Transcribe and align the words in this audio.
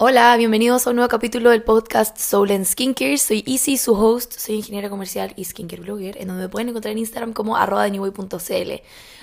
Hola, 0.00 0.36
bienvenidos 0.36 0.86
a 0.86 0.90
un 0.90 0.96
nuevo 0.96 1.08
capítulo 1.08 1.50
del 1.50 1.64
podcast 1.64 2.18
Soul 2.18 2.52
and 2.52 2.66
Skincare. 2.66 3.18
Soy 3.18 3.42
Easy, 3.48 3.76
su 3.76 3.94
host, 3.94 4.32
soy 4.32 4.54
ingeniera 4.54 4.88
comercial 4.88 5.32
y 5.34 5.44
skincare 5.44 5.82
blogger, 5.82 6.18
en 6.18 6.28
donde 6.28 6.44
me 6.44 6.48
pueden 6.48 6.68
encontrar 6.68 6.92
en 6.92 6.98
Instagram 6.98 7.32
como 7.32 7.56
arroba 7.56 7.88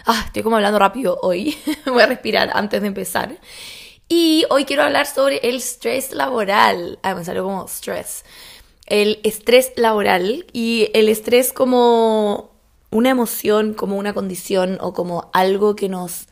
Ah, 0.05 0.23
estoy 0.25 0.43
como 0.43 0.57
hablando 0.57 0.77
rápido 0.77 1.17
hoy. 1.21 1.57
Voy 1.85 2.01
a 2.01 2.07
respirar 2.07 2.51
antes 2.53 2.81
de 2.81 2.87
empezar. 2.87 3.39
Y 4.09 4.43
hoy 4.49 4.65
quiero 4.65 4.83
hablar 4.83 5.05
sobre 5.07 5.37
el 5.47 5.55
estrés 5.55 6.11
laboral. 6.11 6.99
Ah, 7.03 7.15
me 7.15 7.23
salió 7.23 7.45
como 7.45 7.69
stress. 7.69 8.25
El 8.85 9.21
estrés 9.23 9.71
laboral 9.77 10.45
y 10.51 10.89
el 10.93 11.07
estrés 11.07 11.53
como 11.53 12.51
una 12.91 13.11
emoción, 13.11 13.75
como 13.75 13.95
una 13.95 14.13
condición 14.13 14.77
o 14.81 14.93
como 14.93 15.29
algo 15.31 15.77
que 15.77 15.87
nos 15.87 16.27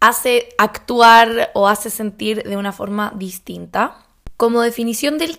hace 0.00 0.50
actuar 0.58 1.50
o 1.54 1.68
hace 1.68 1.90
sentir 1.90 2.42
de 2.42 2.56
una 2.56 2.72
forma 2.72 3.12
distinta. 3.16 3.98
Como 4.36 4.60
definición 4.60 5.18
del, 5.18 5.38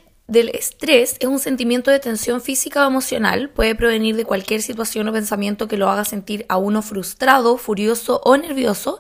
estrés, 0.50 1.16
es 1.20 1.28
un 1.28 1.40
sentimiento 1.40 1.92
de 1.92 2.00
tensión 2.00 2.42
física 2.42 2.84
o 2.84 2.90
emocional, 2.90 3.50
puede 3.50 3.76
provenir 3.76 4.16
de 4.16 4.26
cualquier 4.26 4.62
situación 4.62 5.08
o 5.08 5.14
pensamiento 5.14 5.68
que 5.68 5.78
lo 5.78 5.90
haga 5.90 6.06
sentir 6.06 6.46
a 6.50 6.58
uno 6.58 6.82
frustrado, 6.82 7.58
furioso 7.58 8.22
o 8.24 8.36
nervioso, 8.38 9.00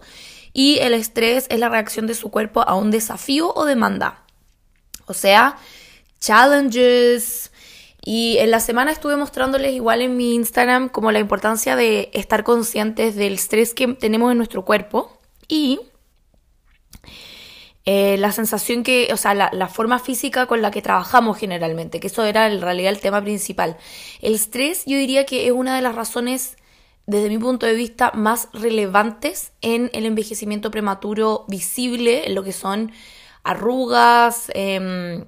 y 0.53 0.77
el 0.79 0.93
estrés 0.93 1.47
es 1.49 1.59
la 1.59 1.69
reacción 1.69 2.07
de 2.07 2.15
su 2.15 2.31
cuerpo 2.31 2.61
a 2.61 2.75
un 2.75 2.91
desafío 2.91 3.51
o 3.53 3.65
demanda. 3.65 4.23
O 5.05 5.13
sea, 5.13 5.57
challenges, 6.19 7.51
y 8.03 8.37
en 8.37 8.51
la 8.51 8.61
semana 8.61 8.91
estuve 8.91 9.17
mostrándoles 9.17 9.73
igual 9.73 10.01
en 10.01 10.15
mi 10.15 10.33
Instagram 10.33 10.87
como 10.87 11.11
la 11.11 11.19
importancia 11.19 11.75
de 11.75 12.09
estar 12.13 12.45
conscientes 12.45 13.15
del 13.15 13.33
estrés 13.33 13.73
que 13.73 13.87
tenemos 13.95 14.31
en 14.31 14.37
nuestro 14.37 14.63
cuerpo 14.63 15.16
y 15.47 15.79
eh, 17.89 18.17
la 18.17 18.33
sensación 18.33 18.83
que, 18.83 19.07
o 19.13 19.17
sea, 19.17 19.33
la, 19.33 19.67
forma 19.69 19.97
física 19.99 20.45
con 20.45 20.61
la 20.61 20.71
que 20.71 20.81
trabajamos 20.81 21.37
generalmente, 21.37 22.01
que 22.01 22.07
eso 22.07 22.25
era 22.25 22.51
en 22.51 22.59
realidad 22.59 22.91
el 22.91 22.99
tema 22.99 23.21
principal. 23.21 23.77
El 24.21 24.35
estrés 24.35 24.83
yo 24.85 24.97
diría 24.97 25.25
que 25.25 25.47
es 25.47 25.53
una 25.53 25.73
de 25.73 25.81
las 25.81 25.95
razones, 25.95 26.57
desde 27.05 27.29
mi 27.29 27.37
punto 27.37 27.65
de 27.65 27.75
vista, 27.75 28.11
más 28.13 28.49
relevantes 28.51 29.53
en 29.61 29.89
el 29.93 30.05
envejecimiento 30.05 30.69
prematuro 30.69 31.45
visible, 31.47 32.27
en 32.27 32.35
lo 32.35 32.43
que 32.43 32.51
son 32.51 32.91
arrugas, 33.45 34.51
em, 34.53 35.23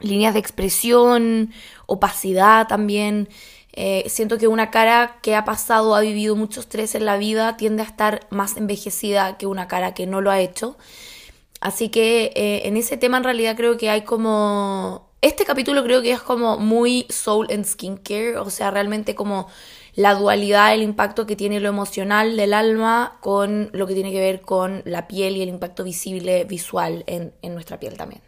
líneas 0.00 0.34
de 0.34 0.40
expresión, 0.40 1.52
opacidad 1.86 2.68
también. 2.68 3.30
Eh, 3.72 4.04
siento 4.08 4.38
que 4.38 4.48
una 4.48 4.70
cara 4.70 5.18
que 5.22 5.34
ha 5.34 5.44
pasado, 5.44 5.94
ha 5.94 6.00
vivido 6.00 6.36
mucho 6.36 6.60
estrés 6.60 6.94
en 6.94 7.06
la 7.06 7.16
vida, 7.16 7.56
tiende 7.56 7.82
a 7.82 7.86
estar 7.86 8.26
más 8.30 8.56
envejecida 8.56 9.38
que 9.38 9.46
una 9.46 9.68
cara 9.68 9.94
que 9.94 10.06
no 10.06 10.20
lo 10.20 10.30
ha 10.30 10.40
hecho. 10.40 10.76
Así 11.60 11.88
que 11.88 12.32
eh, 12.34 12.62
en 12.66 12.76
ese 12.76 12.96
tema 12.96 13.18
en 13.18 13.24
realidad 13.24 13.56
creo 13.56 13.76
que 13.76 13.90
hay 13.90 14.02
como... 14.02 15.10
Este 15.22 15.44
capítulo 15.44 15.84
creo 15.84 16.02
que 16.02 16.10
es 16.10 16.20
como 16.20 16.58
muy 16.58 17.06
soul 17.08 17.46
and 17.50 17.64
skincare, 17.64 18.36
o 18.38 18.50
sea, 18.50 18.72
realmente 18.72 19.14
como 19.14 19.48
la 19.94 20.14
dualidad, 20.14 20.74
el 20.74 20.82
impacto 20.82 21.26
que 21.26 21.36
tiene 21.36 21.60
lo 21.60 21.68
emocional 21.68 22.36
del 22.36 22.54
alma 22.54 23.18
con 23.20 23.70
lo 23.72 23.86
que 23.86 23.94
tiene 23.94 24.10
que 24.10 24.20
ver 24.20 24.40
con 24.40 24.82
la 24.84 25.06
piel 25.06 25.36
y 25.36 25.42
el 25.42 25.48
impacto 25.48 25.84
visible, 25.84 26.44
visual 26.44 27.04
en 27.06 27.32
nuestra 27.54 27.78
piel 27.78 27.96
también. 27.96 28.22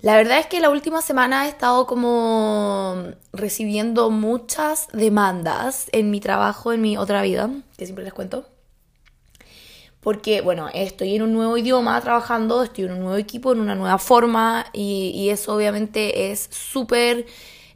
La 0.00 0.16
verdad 0.16 0.38
es 0.38 0.46
que 0.46 0.60
la 0.60 0.70
última 0.70 1.02
semana 1.02 1.46
he 1.46 1.48
estado 1.48 1.86
como 1.86 3.02
recibiendo 3.32 4.10
muchas 4.10 4.86
demandas 4.92 5.88
en 5.90 6.10
mi 6.10 6.20
trabajo, 6.20 6.72
en 6.72 6.82
mi 6.82 6.96
otra 6.96 7.20
vida, 7.22 7.50
que 7.76 7.84
siempre 7.84 8.04
les 8.04 8.14
cuento. 8.14 8.46
Porque, 9.98 10.40
bueno, 10.40 10.68
estoy 10.72 11.16
en 11.16 11.22
un 11.22 11.32
nuevo 11.32 11.58
idioma 11.58 12.00
trabajando, 12.00 12.62
estoy 12.62 12.84
en 12.84 12.92
un 12.92 13.00
nuevo 13.00 13.16
equipo, 13.16 13.52
en 13.52 13.58
una 13.58 13.74
nueva 13.74 13.98
forma, 13.98 14.66
y, 14.72 15.28
eso 15.30 15.56
obviamente 15.56 16.30
es 16.30 16.48
súper 16.52 17.26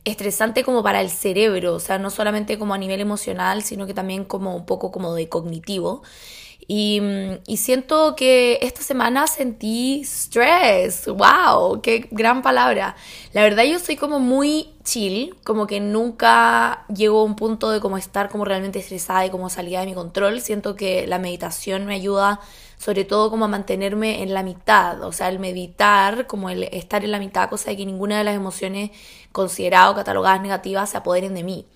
estresante 0.04 0.62
como 0.62 0.84
para 0.84 1.00
el 1.00 1.10
cerebro, 1.10 1.74
o 1.74 1.80
sea, 1.80 1.98
no 1.98 2.10
solamente 2.10 2.56
como 2.56 2.74
a 2.74 2.78
nivel 2.78 3.00
emocional, 3.00 3.62
sino 3.62 3.86
que 3.86 3.94
también 3.94 4.24
como 4.24 4.54
un 4.54 4.64
poco 4.64 4.92
como 4.92 5.14
de 5.14 5.28
cognitivo. 5.28 6.02
Y, 6.74 7.02
siento 7.58 8.16
que 8.16 8.58
esta 8.62 8.80
semana 8.80 9.26
sentí 9.26 10.00
stress. 10.04 11.06
¡Wow! 11.06 11.82
¡Qué 11.82 12.08
gran 12.10 12.40
palabra! 12.40 12.96
La 13.34 13.42
verdad 13.42 13.64
yo 13.64 13.78
soy 13.78 13.96
como 13.96 14.18
muy 14.18 14.70
chill, 14.82 15.36
como 15.44 15.66
que 15.66 15.80
nunca 15.80 16.86
llego 16.88 17.20
a 17.20 17.24
un 17.24 17.36
punto 17.36 17.70
de 17.70 17.80
como 17.80 17.98
estar 17.98 18.30
como 18.30 18.46
realmente 18.46 18.78
estresada 18.78 19.26
y 19.26 19.30
como 19.30 19.50
salida 19.50 19.80
de 19.80 19.86
mi 19.86 19.92
control. 19.92 20.40
Siento 20.40 20.74
que 20.74 21.06
la 21.06 21.18
meditación 21.18 21.84
me 21.84 21.94
ayuda 21.94 22.40
sobre 22.78 23.04
todo 23.04 23.30
como 23.30 23.44
a 23.44 23.48
mantenerme 23.48 24.22
en 24.22 24.32
la 24.32 24.42
mitad, 24.42 25.02
o 25.02 25.12
sea, 25.12 25.28
el 25.28 25.38
meditar, 25.38 26.26
como 26.26 26.48
el 26.50 26.64
estar 26.64 27.04
en 27.04 27.12
la 27.12 27.20
mitad, 27.20 27.48
cosa 27.48 27.70
de 27.70 27.76
que 27.76 27.86
ninguna 27.86 28.18
de 28.18 28.24
las 28.24 28.34
emociones 28.34 28.90
consideradas 29.30 29.92
o 29.92 29.94
catalogadas 29.94 30.40
negativas 30.40 30.90
se 30.90 30.96
apoderen 30.96 31.34
de 31.34 31.44
mí 31.44 31.66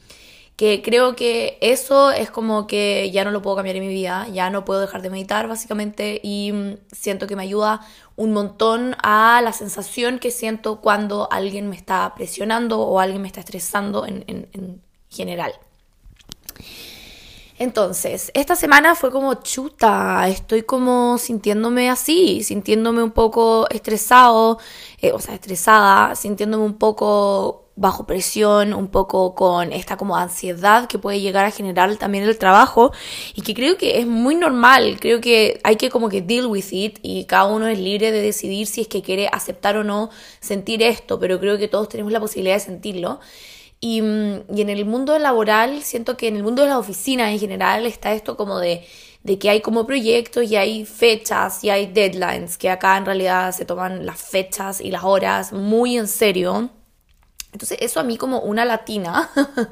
que 0.56 0.82
creo 0.82 1.14
que 1.14 1.58
eso 1.60 2.10
es 2.10 2.30
como 2.30 2.66
que 2.66 3.10
ya 3.10 3.24
no 3.24 3.30
lo 3.30 3.42
puedo 3.42 3.56
cambiar 3.56 3.76
en 3.76 3.86
mi 3.86 3.92
vida, 3.92 4.26
ya 4.32 4.50
no 4.50 4.64
puedo 4.64 4.80
dejar 4.80 5.02
de 5.02 5.10
meditar 5.10 5.48
básicamente 5.48 6.20
y 6.22 6.52
mm, 6.52 6.78
siento 6.92 7.26
que 7.26 7.36
me 7.36 7.42
ayuda 7.42 7.86
un 8.16 8.32
montón 8.32 8.96
a 9.02 9.40
la 9.44 9.52
sensación 9.52 10.18
que 10.18 10.30
siento 10.30 10.80
cuando 10.80 11.28
alguien 11.30 11.68
me 11.68 11.76
está 11.76 12.14
presionando 12.14 12.80
o 12.80 13.00
alguien 13.00 13.20
me 13.20 13.28
está 13.28 13.40
estresando 13.40 14.06
en, 14.06 14.24
en 14.26 14.82
general. 15.10 15.52
Entonces, 17.58 18.30
esta 18.34 18.54
semana 18.54 18.94
fue 18.94 19.10
como 19.10 19.34
chuta, 19.34 20.28
estoy 20.28 20.62
como 20.62 21.16
sintiéndome 21.16 21.88
así, 21.88 22.42
sintiéndome 22.42 23.02
un 23.02 23.12
poco 23.12 23.66
estresado, 23.70 24.58
eh, 25.00 25.12
o 25.12 25.18
sea, 25.18 25.34
estresada, 25.34 26.14
sintiéndome 26.16 26.64
un 26.64 26.74
poco 26.74 27.65
bajo 27.76 28.06
presión, 28.06 28.72
un 28.72 28.88
poco 28.88 29.34
con 29.34 29.72
esta 29.72 29.98
como 29.98 30.16
ansiedad 30.16 30.88
que 30.88 30.98
puede 30.98 31.20
llegar 31.20 31.44
a 31.44 31.50
generar 31.50 31.94
también 31.96 32.24
el 32.24 32.38
trabajo 32.38 32.92
y 33.34 33.42
que 33.42 33.54
creo 33.54 33.76
que 33.76 33.98
es 33.98 34.06
muy 34.06 34.34
normal, 34.34 34.96
creo 34.98 35.20
que 35.20 35.60
hay 35.62 35.76
que 35.76 35.90
como 35.90 36.08
que 36.08 36.22
deal 36.22 36.46
with 36.46 36.72
it 36.72 36.98
y 37.02 37.26
cada 37.26 37.44
uno 37.46 37.68
es 37.68 37.78
libre 37.78 38.12
de 38.12 38.22
decidir 38.22 38.66
si 38.66 38.80
es 38.80 38.88
que 38.88 39.02
quiere 39.02 39.28
aceptar 39.30 39.76
o 39.76 39.84
no 39.84 40.08
sentir 40.40 40.82
esto, 40.82 41.20
pero 41.20 41.38
creo 41.38 41.58
que 41.58 41.68
todos 41.68 41.88
tenemos 41.90 42.12
la 42.12 42.20
posibilidad 42.20 42.56
de 42.56 42.60
sentirlo. 42.60 43.20
Y, 43.78 44.00
mm, 44.00 44.56
y, 44.56 44.62
en 44.62 44.70
el 44.70 44.86
mundo 44.86 45.18
laboral, 45.18 45.82
siento 45.82 46.16
que 46.16 46.28
en 46.28 46.36
el 46.36 46.42
mundo 46.42 46.62
de 46.62 46.68
las 46.68 46.78
oficinas 46.78 47.30
en 47.30 47.38
general 47.38 47.84
está 47.84 48.14
esto 48.14 48.36
como 48.36 48.58
de, 48.58 48.86
de 49.22 49.38
que 49.38 49.50
hay 49.50 49.60
como 49.60 49.86
proyectos 49.86 50.44
y 50.50 50.56
hay 50.56 50.86
fechas 50.86 51.62
y 51.62 51.68
hay 51.68 51.86
deadlines, 51.86 52.56
que 52.56 52.70
acá 52.70 52.96
en 52.96 53.04
realidad 53.04 53.52
se 53.52 53.66
toman 53.66 54.06
las 54.06 54.22
fechas 54.22 54.80
y 54.80 54.90
las 54.90 55.04
horas 55.04 55.52
muy 55.52 55.98
en 55.98 56.08
serio. 56.08 56.70
Entonces 57.56 57.78
eso 57.80 58.00
a 58.00 58.02
mí 58.02 58.18
como 58.18 58.40
una 58.40 58.66
latina 58.66 59.30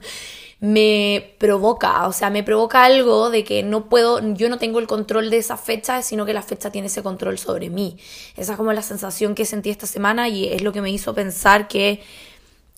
me 0.61 1.37
provoca, 1.39 2.09
o 2.09 2.15
sea, 2.15 2.31
me 2.31 2.43
provoca 2.43 2.83
algo 2.83 3.28
de 3.28 3.45
que 3.45 3.62
no 3.62 3.91
puedo, 3.91 4.22
yo 4.33 4.49
no 4.49 4.56
tengo 4.56 4.78
el 4.78 4.87
control 4.87 5.28
de 5.28 5.37
esa 5.37 5.59
fecha, 5.59 6.00
sino 6.00 6.25
que 6.25 6.33
la 6.33 6.41
fecha 6.41 6.71
tiene 6.71 6.87
ese 6.87 7.03
control 7.03 7.37
sobre 7.37 7.69
mí. 7.69 7.99
Esa 8.39 8.53
es 8.53 8.56
como 8.56 8.73
la 8.73 8.81
sensación 8.81 9.34
que 9.34 9.44
sentí 9.44 9.69
esta 9.69 9.87
semana 9.87 10.31
y 10.31 10.49
es 10.49 10.62
lo 10.62 10.73
que 10.73 10.81
me 10.81 10.91
hizo 10.91 11.15
pensar 11.15 11.69
que 11.69 12.03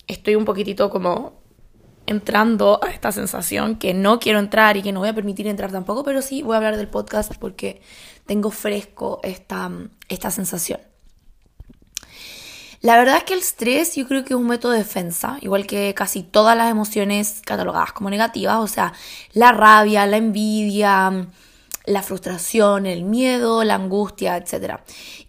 estoy 0.07 0.35
un 0.35 0.43
poquitito 0.43 0.89
como 0.89 1.41
entrando 2.05 2.81
a 2.83 2.89
esta 2.89 3.13
sensación 3.13 3.77
que 3.77 3.93
no 3.93 4.19
quiero 4.19 4.39
entrar 4.39 4.75
y 4.75 4.81
que 4.81 4.91
no 4.91 4.99
voy 4.99 5.07
a 5.07 5.15
permitir 5.15 5.47
entrar 5.47 5.71
tampoco, 5.71 6.03
pero 6.03 6.21
sí 6.21 6.41
voy 6.41 6.55
a 6.55 6.57
hablar 6.57 6.75
del 6.75 6.89
podcast 6.89 7.33
porque 7.39 7.79
tengo 8.25 8.51
fresco 8.51 9.21
esta, 9.23 9.71
esta 10.09 10.31
sensación. 10.31 10.81
La 12.81 12.97
verdad 12.97 13.17
es 13.17 13.23
que 13.23 13.33
el 13.33 13.39
estrés 13.39 13.95
yo 13.95 14.07
creo 14.07 14.23
que 14.23 14.33
es 14.33 14.39
un 14.39 14.47
método 14.47 14.71
de 14.71 14.79
defensa, 14.79 15.37
igual 15.41 15.65
que 15.65 15.93
casi 15.93 16.23
todas 16.23 16.55
las 16.55 16.69
emociones 16.69 17.41
catalogadas 17.43 17.91
como 17.91 18.09
negativas, 18.09 18.57
o 18.57 18.67
sea, 18.67 18.93
la 19.33 19.51
rabia, 19.51 20.05
la 20.05 20.17
envidia, 20.17 21.27
la 21.85 22.01
frustración, 22.03 22.85
el 22.85 23.03
miedo, 23.03 23.63
la 23.63 23.75
angustia, 23.75 24.37
etc. 24.37 24.81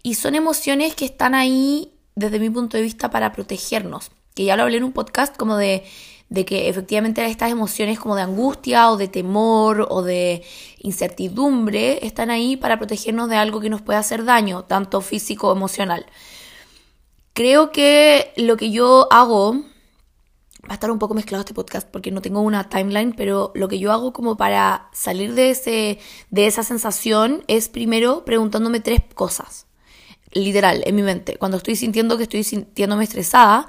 Y 0.03 0.15
son 0.15 0.35
emociones 0.35 0.95
que 0.95 1.05
están 1.05 1.33
ahí 1.33 1.91
desde 2.15 2.39
mi 2.39 2.49
punto 2.49 2.77
de 2.77 2.83
vista 2.83 3.09
para 3.09 3.31
protegernos 3.31 4.11
que 4.39 4.45
ya 4.45 4.55
lo 4.55 4.63
hablé 4.63 4.77
en 4.77 4.85
un 4.85 4.93
podcast 4.93 5.35
como 5.35 5.57
de, 5.57 5.83
de 6.29 6.45
que 6.45 6.69
efectivamente 6.69 7.25
estas 7.25 7.51
emociones 7.51 7.99
como 7.99 8.15
de 8.15 8.21
angustia 8.21 8.89
o 8.89 8.95
de 8.95 9.09
temor 9.09 9.85
o 9.89 10.01
de 10.01 10.43
incertidumbre 10.79 12.05
están 12.07 12.29
ahí 12.29 12.55
para 12.55 12.77
protegernos 12.77 13.29
de 13.29 13.35
algo 13.35 13.59
que 13.59 13.69
nos 13.69 13.81
puede 13.81 13.99
hacer 13.99 14.23
daño, 14.23 14.63
tanto 14.63 15.01
físico 15.01 15.49
o 15.49 15.51
emocional. 15.51 16.05
Creo 17.39 17.71
que 17.71 18.33
lo 18.35 18.57
que 18.57 18.69
yo 18.69 19.07
hago, 19.13 19.53
va 19.53 20.71
a 20.71 20.73
estar 20.73 20.91
un 20.91 20.99
poco 20.99 21.13
mezclado 21.13 21.39
este 21.39 21.53
podcast 21.53 21.87
porque 21.87 22.11
no 22.11 22.21
tengo 22.21 22.41
una 22.41 22.67
timeline, 22.67 23.13
pero 23.13 23.53
lo 23.55 23.69
que 23.69 23.79
yo 23.79 23.93
hago 23.93 24.11
como 24.11 24.35
para 24.35 24.89
salir 24.91 25.33
de, 25.35 25.51
ese, 25.51 25.99
de 26.31 26.47
esa 26.47 26.63
sensación 26.63 27.45
es 27.47 27.69
primero 27.69 28.25
preguntándome 28.25 28.81
tres 28.81 29.03
cosas. 29.15 29.67
Literal, 30.33 30.83
en 30.85 30.93
mi 30.93 31.01
mente. 31.01 31.37
Cuando 31.37 31.55
estoy 31.55 31.77
sintiendo 31.77 32.17
que 32.17 32.23
estoy 32.23 32.43
sintiéndome 32.43 33.05
estresada, 33.05 33.67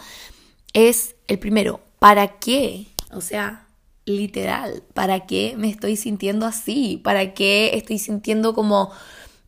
es 0.73 1.15
el 1.29 1.39
primero, 1.39 1.79
¿para 2.01 2.41
qué? 2.41 2.89
O 3.13 3.21
sea, 3.21 3.69
literal, 4.05 4.83
¿para 4.95 5.27
qué 5.27 5.55
me 5.57 5.71
estoy 5.71 5.95
sintiendo 5.95 6.45
así? 6.45 7.01
¿Para 7.05 7.35
qué 7.35 7.71
estoy 7.75 8.01
sintiendo 8.01 8.53
como 8.53 8.91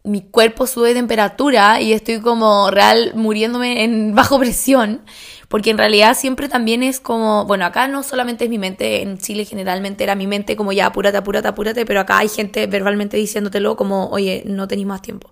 mi 0.05 0.23
cuerpo 0.23 0.67
sube 0.67 0.89
de 0.89 0.95
temperatura 0.95 1.81
y 1.81 1.93
estoy 1.93 2.21
como 2.21 2.71
real 2.71 3.13
muriéndome 3.15 3.85
en 3.85 4.15
bajo 4.17 4.39
presión, 4.39 5.03
porque 5.49 5.71
en 5.71 5.79
realidad 5.79 6.17
siempre 6.17 6.49
también 6.49 6.83
es 6.83 6.99
como, 6.99 7.45
bueno, 7.45 7.65
acá 7.65 7.89
no 7.89 8.03
solamente 8.03 8.45
es 8.45 8.51
mi 8.51 8.59
mente, 8.59 9.03
en 9.03 9.19
Chile 9.19 9.45
generalmente 9.45 10.03
era 10.03 10.15
mi 10.15 10.27
mente 10.27 10.57
como 10.57 10.73
ya 10.73 10.87
apúrate, 10.87 11.19
apúrate, 11.19 11.49
apúrate, 11.49 11.87
pero 11.87 12.01
acá 12.01 12.19
hay 12.19 12.29
gente 12.29 12.67
verbalmente 12.67 13.17
diciéndotelo 13.17 13.77
como, 13.77 14.09
oye, 14.09 14.43
no 14.47 14.67
tenéis 14.67 14.87
más 14.87 15.03
tiempo. 15.03 15.31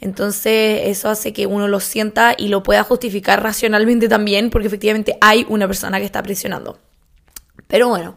Entonces 0.00 0.82
eso 0.84 1.08
hace 1.08 1.32
que 1.32 1.46
uno 1.46 1.66
lo 1.66 1.80
sienta 1.80 2.34
y 2.36 2.48
lo 2.48 2.62
pueda 2.62 2.82
justificar 2.82 3.42
racionalmente 3.42 4.08
también, 4.08 4.50
porque 4.50 4.66
efectivamente 4.66 5.16
hay 5.20 5.46
una 5.48 5.66
persona 5.66 5.98
que 5.98 6.04
está 6.04 6.22
presionando. 6.22 6.78
Pero 7.68 7.88
bueno, 7.88 8.16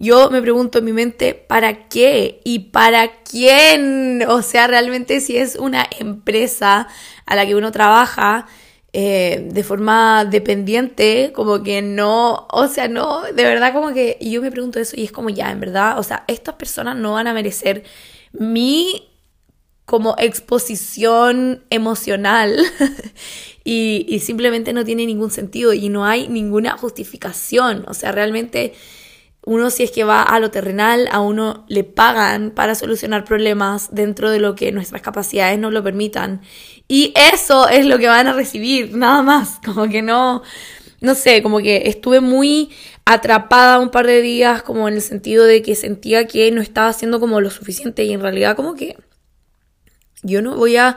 yo 0.00 0.30
me 0.30 0.40
pregunto 0.40 0.78
en 0.78 0.86
mi 0.86 0.94
mente, 0.94 1.34
¿para 1.34 1.86
qué? 1.88 2.40
¿Y 2.42 2.70
para 2.70 3.22
quién? 3.22 4.24
O 4.26 4.40
sea, 4.40 4.66
realmente 4.66 5.20
si 5.20 5.36
es 5.36 5.56
una 5.56 5.86
empresa 5.98 6.88
a 7.26 7.36
la 7.36 7.44
que 7.44 7.54
uno 7.54 7.70
trabaja 7.70 8.46
eh, 8.94 9.46
de 9.52 9.62
forma 9.62 10.24
dependiente, 10.24 11.32
como 11.34 11.62
que 11.62 11.82
no, 11.82 12.48
o 12.50 12.66
sea, 12.68 12.88
no, 12.88 13.24
de 13.24 13.44
verdad 13.44 13.74
como 13.74 13.92
que 13.92 14.16
yo 14.22 14.40
me 14.40 14.50
pregunto 14.50 14.80
eso 14.80 14.96
y 14.96 15.04
es 15.04 15.12
como 15.12 15.28
ya, 15.28 15.50
en 15.50 15.60
verdad, 15.60 15.98
o 15.98 16.02
sea, 16.02 16.24
estas 16.28 16.54
personas 16.54 16.96
no 16.96 17.12
van 17.12 17.26
a 17.26 17.34
merecer 17.34 17.84
mi 18.32 19.06
como 19.84 20.14
exposición 20.18 21.62
emocional 21.68 22.56
y, 23.64 24.06
y 24.08 24.20
simplemente 24.20 24.72
no 24.72 24.82
tiene 24.84 25.04
ningún 25.04 25.30
sentido 25.30 25.74
y 25.74 25.90
no 25.90 26.06
hay 26.06 26.26
ninguna 26.28 26.78
justificación, 26.78 27.84
o 27.86 27.92
sea, 27.92 28.12
realmente 28.12 28.72
uno 29.50 29.70
si 29.70 29.82
es 29.82 29.90
que 29.90 30.04
va 30.04 30.22
a 30.22 30.38
lo 30.38 30.52
terrenal, 30.52 31.08
a 31.10 31.18
uno 31.18 31.64
le 31.66 31.82
pagan 31.82 32.52
para 32.52 32.76
solucionar 32.76 33.24
problemas 33.24 33.88
dentro 33.90 34.30
de 34.30 34.38
lo 34.38 34.54
que 34.54 34.70
nuestras 34.70 35.02
capacidades 35.02 35.58
nos 35.58 35.72
lo 35.72 35.82
permitan. 35.82 36.40
Y 36.86 37.12
eso 37.16 37.68
es 37.68 37.84
lo 37.84 37.98
que 37.98 38.06
van 38.06 38.28
a 38.28 38.32
recibir, 38.32 38.96
nada 38.96 39.22
más. 39.22 39.58
Como 39.64 39.88
que 39.88 40.02
no, 40.02 40.44
no 41.00 41.14
sé, 41.16 41.42
como 41.42 41.58
que 41.58 41.88
estuve 41.88 42.20
muy 42.20 42.70
atrapada 43.04 43.80
un 43.80 43.90
par 43.90 44.06
de 44.06 44.22
días, 44.22 44.62
como 44.62 44.86
en 44.86 44.94
el 44.94 45.02
sentido 45.02 45.44
de 45.44 45.62
que 45.62 45.74
sentía 45.74 46.28
que 46.28 46.52
no 46.52 46.60
estaba 46.60 46.86
haciendo 46.86 47.18
como 47.18 47.40
lo 47.40 47.50
suficiente 47.50 48.04
y 48.04 48.12
en 48.12 48.20
realidad 48.20 48.54
como 48.54 48.76
que 48.76 48.96
yo 50.22 50.42
no 50.42 50.54
voy 50.54 50.76
a 50.76 50.96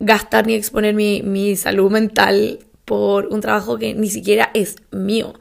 gastar 0.00 0.48
ni 0.48 0.54
exponer 0.54 0.96
mi, 0.96 1.22
mi 1.22 1.54
salud 1.54 1.88
mental 1.88 2.58
por 2.84 3.26
un 3.26 3.40
trabajo 3.40 3.78
que 3.78 3.94
ni 3.94 4.10
siquiera 4.10 4.50
es 4.54 4.74
mío. 4.90 5.34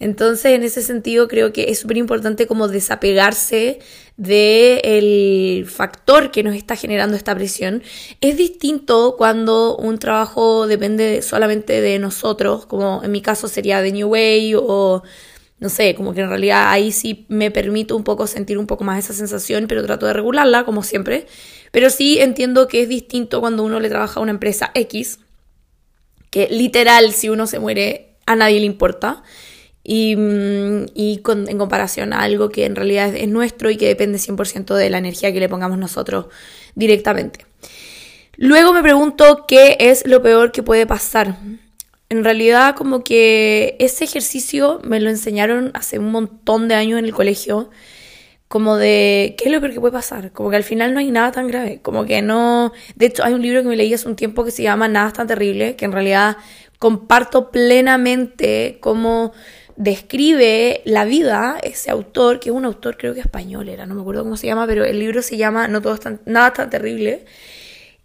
Entonces, 0.00 0.52
en 0.52 0.62
ese 0.62 0.82
sentido, 0.82 1.26
creo 1.26 1.52
que 1.52 1.70
es 1.70 1.80
súper 1.80 1.96
importante 1.96 2.46
como 2.46 2.68
desapegarse 2.68 3.80
del 4.16 5.66
factor 5.66 6.30
que 6.30 6.42
nos 6.42 6.54
está 6.54 6.76
generando 6.76 7.16
esta 7.16 7.34
presión. 7.34 7.82
Es 8.20 8.36
distinto 8.36 9.16
cuando 9.18 9.76
un 9.76 9.98
trabajo 9.98 10.66
depende 10.66 11.22
solamente 11.22 11.80
de 11.80 11.98
nosotros, 11.98 12.66
como 12.66 13.02
en 13.02 13.10
mi 13.10 13.22
caso 13.22 13.48
sería 13.48 13.82
de 13.82 13.92
New 13.92 14.08
Way 14.08 14.54
o 14.56 15.02
no 15.60 15.68
sé, 15.68 15.96
como 15.96 16.14
que 16.14 16.20
en 16.20 16.28
realidad 16.28 16.70
ahí 16.70 16.92
sí 16.92 17.26
me 17.28 17.50
permito 17.50 17.96
un 17.96 18.04
poco 18.04 18.28
sentir 18.28 18.58
un 18.58 18.68
poco 18.68 18.84
más 18.84 19.04
esa 19.04 19.12
sensación, 19.12 19.66
pero 19.66 19.84
trato 19.84 20.06
de 20.06 20.12
regularla, 20.12 20.64
como 20.64 20.84
siempre. 20.84 21.26
Pero 21.72 21.90
sí 21.90 22.20
entiendo 22.20 22.68
que 22.68 22.82
es 22.82 22.88
distinto 22.88 23.40
cuando 23.40 23.64
uno 23.64 23.80
le 23.80 23.88
trabaja 23.88 24.20
a 24.20 24.22
una 24.22 24.30
empresa 24.30 24.70
X, 24.74 25.18
que 26.30 26.46
literal, 26.48 27.12
si 27.12 27.28
uno 27.28 27.48
se 27.48 27.58
muere, 27.58 28.14
a 28.26 28.36
nadie 28.36 28.60
le 28.60 28.66
importa 28.66 29.24
y, 29.90 30.16
mm, 30.16 30.84
y 30.94 31.22
en 31.24 31.56
comparación 31.56 32.12
a 32.12 32.20
algo 32.20 32.50
que 32.50 32.66
en 32.66 32.76
realidad 32.76 33.16
es, 33.16 33.26
nuestro 33.26 33.70
y 33.70 33.78
que 33.78 33.88
depende 33.88 34.18
100% 34.18 34.74
de 34.74 34.90
la 34.90 34.98
energía 34.98 35.32
que 35.32 35.40
le 35.40 35.48
pongamos 35.48 35.78
nosotros 35.78 36.26
directamente. 36.74 37.46
Luego 38.36 38.74
me 38.74 38.82
pregunto 38.82 39.46
qué 39.48 39.78
es 39.80 40.06
lo 40.06 40.20
peor 40.20 40.52
que 40.52 40.62
puede 40.62 40.86
pasar. 40.86 41.38
En 42.10 42.22
realidad 42.22 42.76
como 42.76 43.02
que 43.02 43.76
ese 43.78 44.04
ejercicio 44.04 44.78
me 44.84 45.00
lo 45.00 45.08
enseñaron 45.08 45.70
hace 45.72 45.98
un 45.98 46.10
montón 46.10 46.68
de 46.68 46.74
años 46.74 46.98
en 46.98 47.06
el 47.06 47.14
colegio, 47.14 47.70
como 48.46 48.76
de 48.76 49.36
qué 49.38 49.46
es 49.46 49.52
lo 49.52 49.58
peor 49.58 49.72
que 49.72 49.80
puede 49.80 49.92
pasar, 49.92 50.32
como 50.32 50.50
que 50.50 50.56
al 50.56 50.64
final 50.64 50.92
no 50.92 51.00
hay 51.00 51.10
nada 51.10 51.32
tan 51.32 51.48
grave, 51.48 51.80
como 51.80 52.04
que 52.04 52.20
no, 52.20 52.72
de 52.94 53.06
hecho 53.06 53.24
hay 53.24 53.32
un 53.32 53.40
libro 53.40 53.62
que 53.62 53.68
me 53.68 53.76
leí 53.76 53.94
hace 53.94 54.06
un 54.06 54.16
tiempo 54.16 54.44
que 54.44 54.50
se 54.50 54.62
llama 54.62 54.86
Nada 54.86 55.12
tan 55.12 55.26
terrible, 55.26 55.76
que 55.76 55.86
en 55.86 55.92
realidad 55.92 56.36
comparto 56.78 57.50
plenamente 57.50 58.78
como 58.80 59.32
describe 59.78 60.82
la 60.84 61.04
vida, 61.04 61.56
ese 61.62 61.90
autor, 61.92 62.40
que 62.40 62.50
es 62.50 62.54
un 62.54 62.64
autor 62.64 62.96
creo 62.96 63.14
que 63.14 63.20
español 63.20 63.68
era, 63.68 63.86
no 63.86 63.94
me 63.94 64.00
acuerdo 64.00 64.24
cómo 64.24 64.36
se 64.36 64.48
llama, 64.48 64.66
pero 64.66 64.84
el 64.84 64.98
libro 64.98 65.22
se 65.22 65.36
llama 65.36 65.68
No 65.68 65.80
todo 65.80 65.94
es 65.94 66.00
tan, 66.00 66.20
nada 66.26 66.52
tan 66.52 66.68
terrible. 66.68 67.24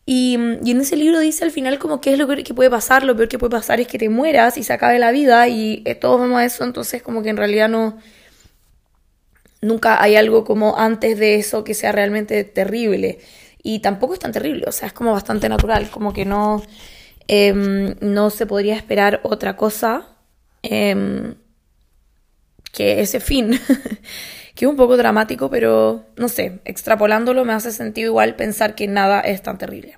Y, 0.05 0.35
en 0.35 0.81
ese 0.81 0.95
libro 0.95 1.19
dice 1.19 1.43
al 1.45 1.51
final 1.51 1.79
como 1.79 1.99
qué 1.99 2.13
es 2.13 2.19
lo 2.19 2.27
peor 2.27 2.43
que 2.43 2.53
puede 2.53 2.69
pasar, 2.69 3.03
lo 3.03 3.15
peor 3.15 3.27
que 3.27 3.39
puede 3.39 3.51
pasar 3.51 3.79
es 3.79 3.87
que 3.87 3.97
te 3.97 4.09
mueras 4.09 4.57
y 4.57 4.63
se 4.63 4.71
acabe 4.71 4.99
la 4.99 5.11
vida 5.11 5.47
y 5.47 5.81
eh, 5.85 5.95
todos 5.95 6.19
vamos 6.19 6.37
a 6.39 6.45
eso, 6.45 6.63
entonces 6.63 7.01
como 7.01 7.23
que 7.23 7.29
en 7.29 7.37
realidad 7.37 7.69
no... 7.69 7.97
Nunca 9.61 10.03
hay 10.03 10.17
algo 10.17 10.43
como 10.43 10.77
antes 10.77 11.17
de 11.17 11.35
eso 11.35 11.63
que 11.63 11.73
sea 11.73 11.93
realmente 11.93 12.43
terrible. 12.43 13.19
Y 13.63 13.79
tampoco 13.79 14.13
es 14.13 14.19
tan 14.19 14.33
terrible, 14.33 14.65
o 14.67 14.73
sea, 14.73 14.87
es 14.89 14.93
como 14.93 15.13
bastante 15.13 15.47
natural, 15.47 15.89
como 15.89 16.11
que 16.13 16.25
no, 16.25 16.61
em, 17.27 17.95
no 18.01 18.29
se 18.29 18.45
podría 18.45 18.75
esperar 18.75 19.21
otra 19.23 19.55
cosa. 19.55 20.07
Em, 20.63 21.35
que 22.73 22.99
ese 23.01 23.21
fin, 23.21 23.51
que 24.55 24.65
es 24.65 24.69
un 24.69 24.75
poco 24.75 24.97
dramático, 24.97 25.49
pero 25.49 26.03
no 26.17 26.27
sé, 26.27 26.59
extrapolándolo 26.65 27.45
me 27.45 27.53
hace 27.53 27.71
sentido 27.71 28.07
igual 28.07 28.35
pensar 28.35 28.75
que 28.75 28.87
nada 28.87 29.21
es 29.21 29.41
tan 29.41 29.57
terrible. 29.57 29.97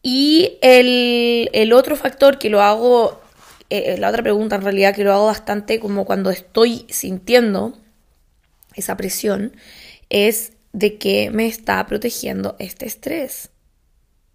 Y 0.00 0.58
el, 0.62 1.72
otro 1.72 1.96
factor 1.96 2.38
que 2.38 2.50
lo 2.50 2.62
hago, 2.62 3.20
eh, 3.68 3.96
la 3.98 4.10
otra 4.10 4.22
pregunta 4.22 4.56
en 4.56 4.62
realidad 4.62 4.94
que 4.94 5.02
lo 5.02 5.12
hago 5.12 5.26
bastante 5.26 5.80
como 5.80 6.04
cuando 6.04 6.30
estoy 6.30 6.86
sintiendo 6.88 7.76
esa 8.74 8.96
presión, 8.96 9.56
es 10.10 10.52
de 10.72 10.98
que 10.98 11.30
me 11.30 11.46
está 11.46 11.84
protegiendo 11.86 12.54
este 12.58 12.86
estrés, 12.86 13.50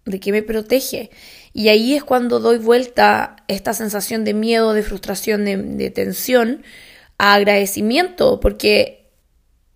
de 0.04 0.20
que 0.20 0.32
me 0.32 0.42
protege. 0.42 1.10
Y 1.52 1.68
ahí 1.68 1.94
es 1.94 2.04
cuando 2.04 2.40
doy 2.40 2.58
vuelta 2.58 3.36
esta 3.48 3.72
sensación 3.72 4.24
de 4.24 4.34
miedo, 4.34 4.74
de 4.74 4.82
frustración, 4.82 5.44
de 5.44 5.90
tensión, 5.90 6.62
agradecimiento, 7.20 8.40
porque 8.40 9.08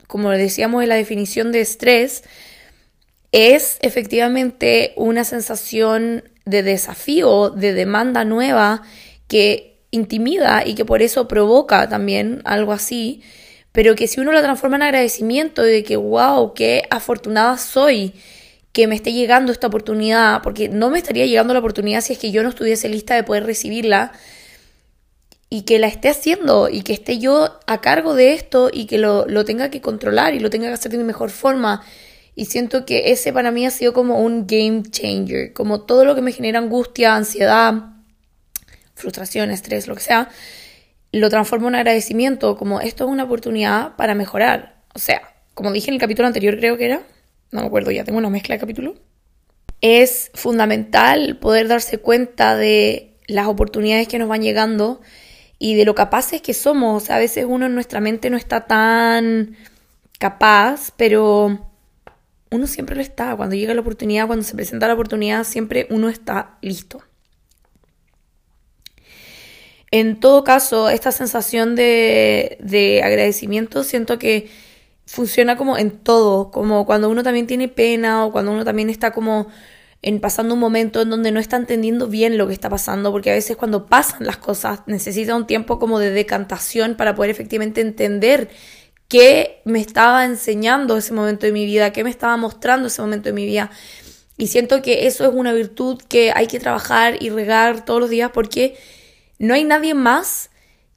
como 0.06 0.30
decíamos 0.30 0.82
en 0.82 0.88
la 0.88 0.94
definición 0.94 1.52
de 1.52 1.60
estrés, 1.60 2.24
es 3.32 3.78
efectivamente 3.82 4.92
una 4.96 5.24
sensación 5.24 6.24
de 6.44 6.62
desafío, 6.62 7.50
de 7.50 7.72
demanda 7.72 8.24
nueva 8.24 8.82
que 9.28 9.80
intimida 9.90 10.62
y 10.66 10.74
que 10.74 10.84
por 10.84 11.02
eso 11.02 11.26
provoca 11.26 11.88
también 11.88 12.42
algo 12.44 12.72
así, 12.72 13.22
pero 13.72 13.94
que 13.94 14.06
si 14.06 14.20
uno 14.20 14.32
lo 14.32 14.40
transforma 14.40 14.76
en 14.76 14.82
agradecimiento 14.82 15.62
de 15.62 15.82
que, 15.82 15.96
wow, 15.96 16.54
qué 16.54 16.82
afortunada 16.90 17.58
soy 17.58 18.14
que 18.72 18.86
me 18.86 18.96
esté 18.96 19.12
llegando 19.12 19.52
esta 19.52 19.68
oportunidad, 19.68 20.42
porque 20.42 20.68
no 20.68 20.90
me 20.90 20.98
estaría 20.98 21.26
llegando 21.26 21.54
la 21.54 21.60
oportunidad 21.60 22.00
si 22.00 22.12
es 22.12 22.18
que 22.18 22.32
yo 22.32 22.42
no 22.42 22.48
estuviese 22.48 22.88
lista 22.88 23.14
de 23.14 23.22
poder 23.22 23.46
recibirla, 23.46 24.12
y 25.50 25.62
que 25.62 25.78
la 25.78 25.86
esté 25.86 26.08
haciendo 26.08 26.68
y 26.68 26.82
que 26.82 26.92
esté 26.92 27.18
yo 27.18 27.58
a 27.66 27.80
cargo 27.80 28.14
de 28.14 28.34
esto 28.34 28.70
y 28.72 28.86
que 28.86 28.98
lo, 28.98 29.26
tenga 29.44 29.70
que 29.70 29.80
controlar 29.80 30.34
y 30.34 30.40
lo 30.40 30.50
tenga 30.50 30.68
que 30.68 30.74
hacer 30.74 30.92
de 30.92 30.98
mi 30.98 31.04
mejor 31.04 31.30
forma. 31.30 31.82
Y 32.34 32.46
siento 32.46 32.84
que 32.84 33.12
ese 33.12 33.32
para 33.32 33.52
mí 33.52 33.64
ha 33.64 33.70
sido 33.70 33.92
como 33.92 34.20
un 34.20 34.46
game 34.46 34.82
changer, 34.82 35.52
como 35.52 35.82
todo 35.82 36.04
lo 36.04 36.14
que 36.14 36.22
me 36.22 36.32
genera 36.32 36.58
angustia, 36.58 37.14
ansiedad, 37.14 37.74
frustración, 38.94 39.50
estrés, 39.50 39.86
lo 39.86 39.94
que 39.94 40.00
sea, 40.00 40.28
lo 41.12 41.30
transformo 41.30 41.68
en 41.68 41.76
agradecimiento, 41.76 42.56
como 42.56 42.80
esto 42.80 43.04
es 43.04 43.10
una 43.10 43.24
oportunidad 43.24 43.94
para 43.96 44.16
mejorar. 44.16 44.82
O 44.94 44.98
sea, 44.98 45.22
como 45.54 45.70
dije 45.70 45.88
en 45.90 45.94
el 45.94 46.00
capítulo 46.00 46.26
anterior 46.26 46.56
creo 46.58 46.76
que 46.76 46.86
era, 46.86 47.02
no 47.52 47.60
me 47.60 47.66
acuerdo 47.66 47.92
ya, 47.92 48.02
tengo 48.02 48.18
una 48.18 48.30
mezcla 48.30 48.56
de 48.56 48.60
capítulo. 48.60 48.94
Es 49.80 50.32
fundamental 50.34 51.38
poder 51.38 51.68
darse 51.68 51.98
cuenta 51.98 52.56
de 52.56 53.16
las 53.28 53.46
oportunidades 53.46 54.08
que 54.08 54.18
nos 54.18 54.28
van 54.28 54.42
llegando 54.42 55.00
y 55.64 55.74
de 55.76 55.86
lo 55.86 55.94
capaces 55.94 56.42
que 56.42 56.52
somos. 56.52 57.08
a 57.08 57.16
veces 57.16 57.46
uno 57.48 57.64
en 57.64 57.74
nuestra 57.74 57.98
mente 57.98 58.28
no 58.28 58.36
está 58.36 58.66
tan 58.66 59.56
capaz, 60.18 60.92
pero 60.94 61.58
uno 62.50 62.66
siempre 62.66 62.94
lo 62.94 63.00
está. 63.00 63.34
Cuando 63.34 63.56
llega 63.56 63.72
la 63.72 63.80
oportunidad, 63.80 64.26
cuando 64.26 64.44
se 64.44 64.54
presenta 64.54 64.86
la 64.88 64.92
oportunidad, 64.92 65.42
siempre 65.44 65.86
uno 65.88 66.10
está 66.10 66.58
listo. 66.60 67.02
En 69.90 70.20
todo 70.20 70.44
caso, 70.44 70.90
esta 70.90 71.12
sensación 71.12 71.76
de, 71.76 72.58
de 72.60 73.02
agradecimiento 73.02 73.84
siento 73.84 74.18
que 74.18 74.50
funciona 75.06 75.56
como 75.56 75.78
en 75.78 75.92
todo, 75.92 76.50
como 76.50 76.84
cuando 76.84 77.08
uno 77.08 77.22
también 77.22 77.46
tiene 77.46 77.68
pena 77.68 78.26
o 78.26 78.32
cuando 78.32 78.52
uno 78.52 78.66
también 78.66 78.90
está 78.90 79.12
como 79.12 79.46
en 80.06 80.20
pasando 80.20 80.52
un 80.52 80.60
momento 80.60 81.00
en 81.00 81.08
donde 81.08 81.32
no 81.32 81.40
está 81.40 81.56
entendiendo 81.56 82.08
bien 82.08 82.36
lo 82.36 82.46
que 82.46 82.52
está 82.52 82.68
pasando, 82.68 83.10
porque 83.10 83.30
a 83.30 83.34
veces 83.34 83.56
cuando 83.56 83.86
pasan 83.86 84.26
las 84.26 84.36
cosas 84.36 84.80
necesita 84.84 85.34
un 85.34 85.46
tiempo 85.46 85.78
como 85.78 85.98
de 85.98 86.10
decantación 86.10 86.94
para 86.94 87.14
poder 87.14 87.30
efectivamente 87.30 87.80
entender 87.80 88.50
qué 89.08 89.62
me 89.64 89.80
estaba 89.80 90.26
enseñando 90.26 90.98
ese 90.98 91.14
momento 91.14 91.46
de 91.46 91.52
mi 91.52 91.64
vida, 91.64 91.90
qué 91.94 92.04
me 92.04 92.10
estaba 92.10 92.36
mostrando 92.36 92.88
ese 92.88 93.00
momento 93.00 93.30
de 93.30 93.32
mi 93.32 93.46
vida. 93.46 93.70
Y 94.36 94.48
siento 94.48 94.82
que 94.82 95.06
eso 95.06 95.24
es 95.24 95.30
una 95.32 95.54
virtud 95.54 95.98
que 96.06 96.32
hay 96.32 96.48
que 96.48 96.60
trabajar 96.60 97.22
y 97.22 97.30
regar 97.30 97.86
todos 97.86 98.00
los 98.00 98.10
días 98.10 98.30
porque 98.34 98.76
no 99.38 99.54
hay 99.54 99.64
nadie 99.64 99.94
más 99.94 100.50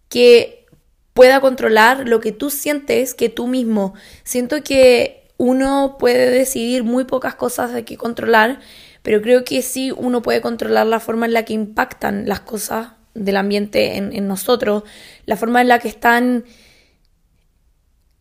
que 0.09 0.65
pueda 1.13 1.39
controlar 1.39 2.09
lo 2.09 2.19
que 2.19 2.33
tú 2.33 2.49
sientes 2.49 3.13
que 3.13 3.29
tú 3.29 3.47
mismo. 3.47 3.93
Siento 4.25 4.61
que 4.63 5.23
uno 5.37 5.95
puede 5.97 6.29
decidir 6.29 6.83
muy 6.83 7.05
pocas 7.05 7.35
cosas 7.35 7.71
de 7.71 7.85
que 7.85 7.95
controlar, 7.95 8.59
pero 9.07 9.21
creo 9.21 9.45
que 9.45 9.61
sí 9.61 9.93
uno 9.95 10.21
puede 10.21 10.41
controlar 10.41 10.85
la 10.85 10.99
forma 10.99 11.27
en 11.27 11.31
la 11.31 11.45
que 11.45 11.53
impactan 11.53 12.27
las 12.27 12.41
cosas 12.41 12.89
del 13.13 13.37
ambiente 13.37 13.95
en, 13.95 14.27
nosotros, 14.27 14.83
la 15.25 15.37
forma 15.37 15.61
en 15.61 15.69
la 15.69 15.79
que 15.79 15.87
están 15.87 16.43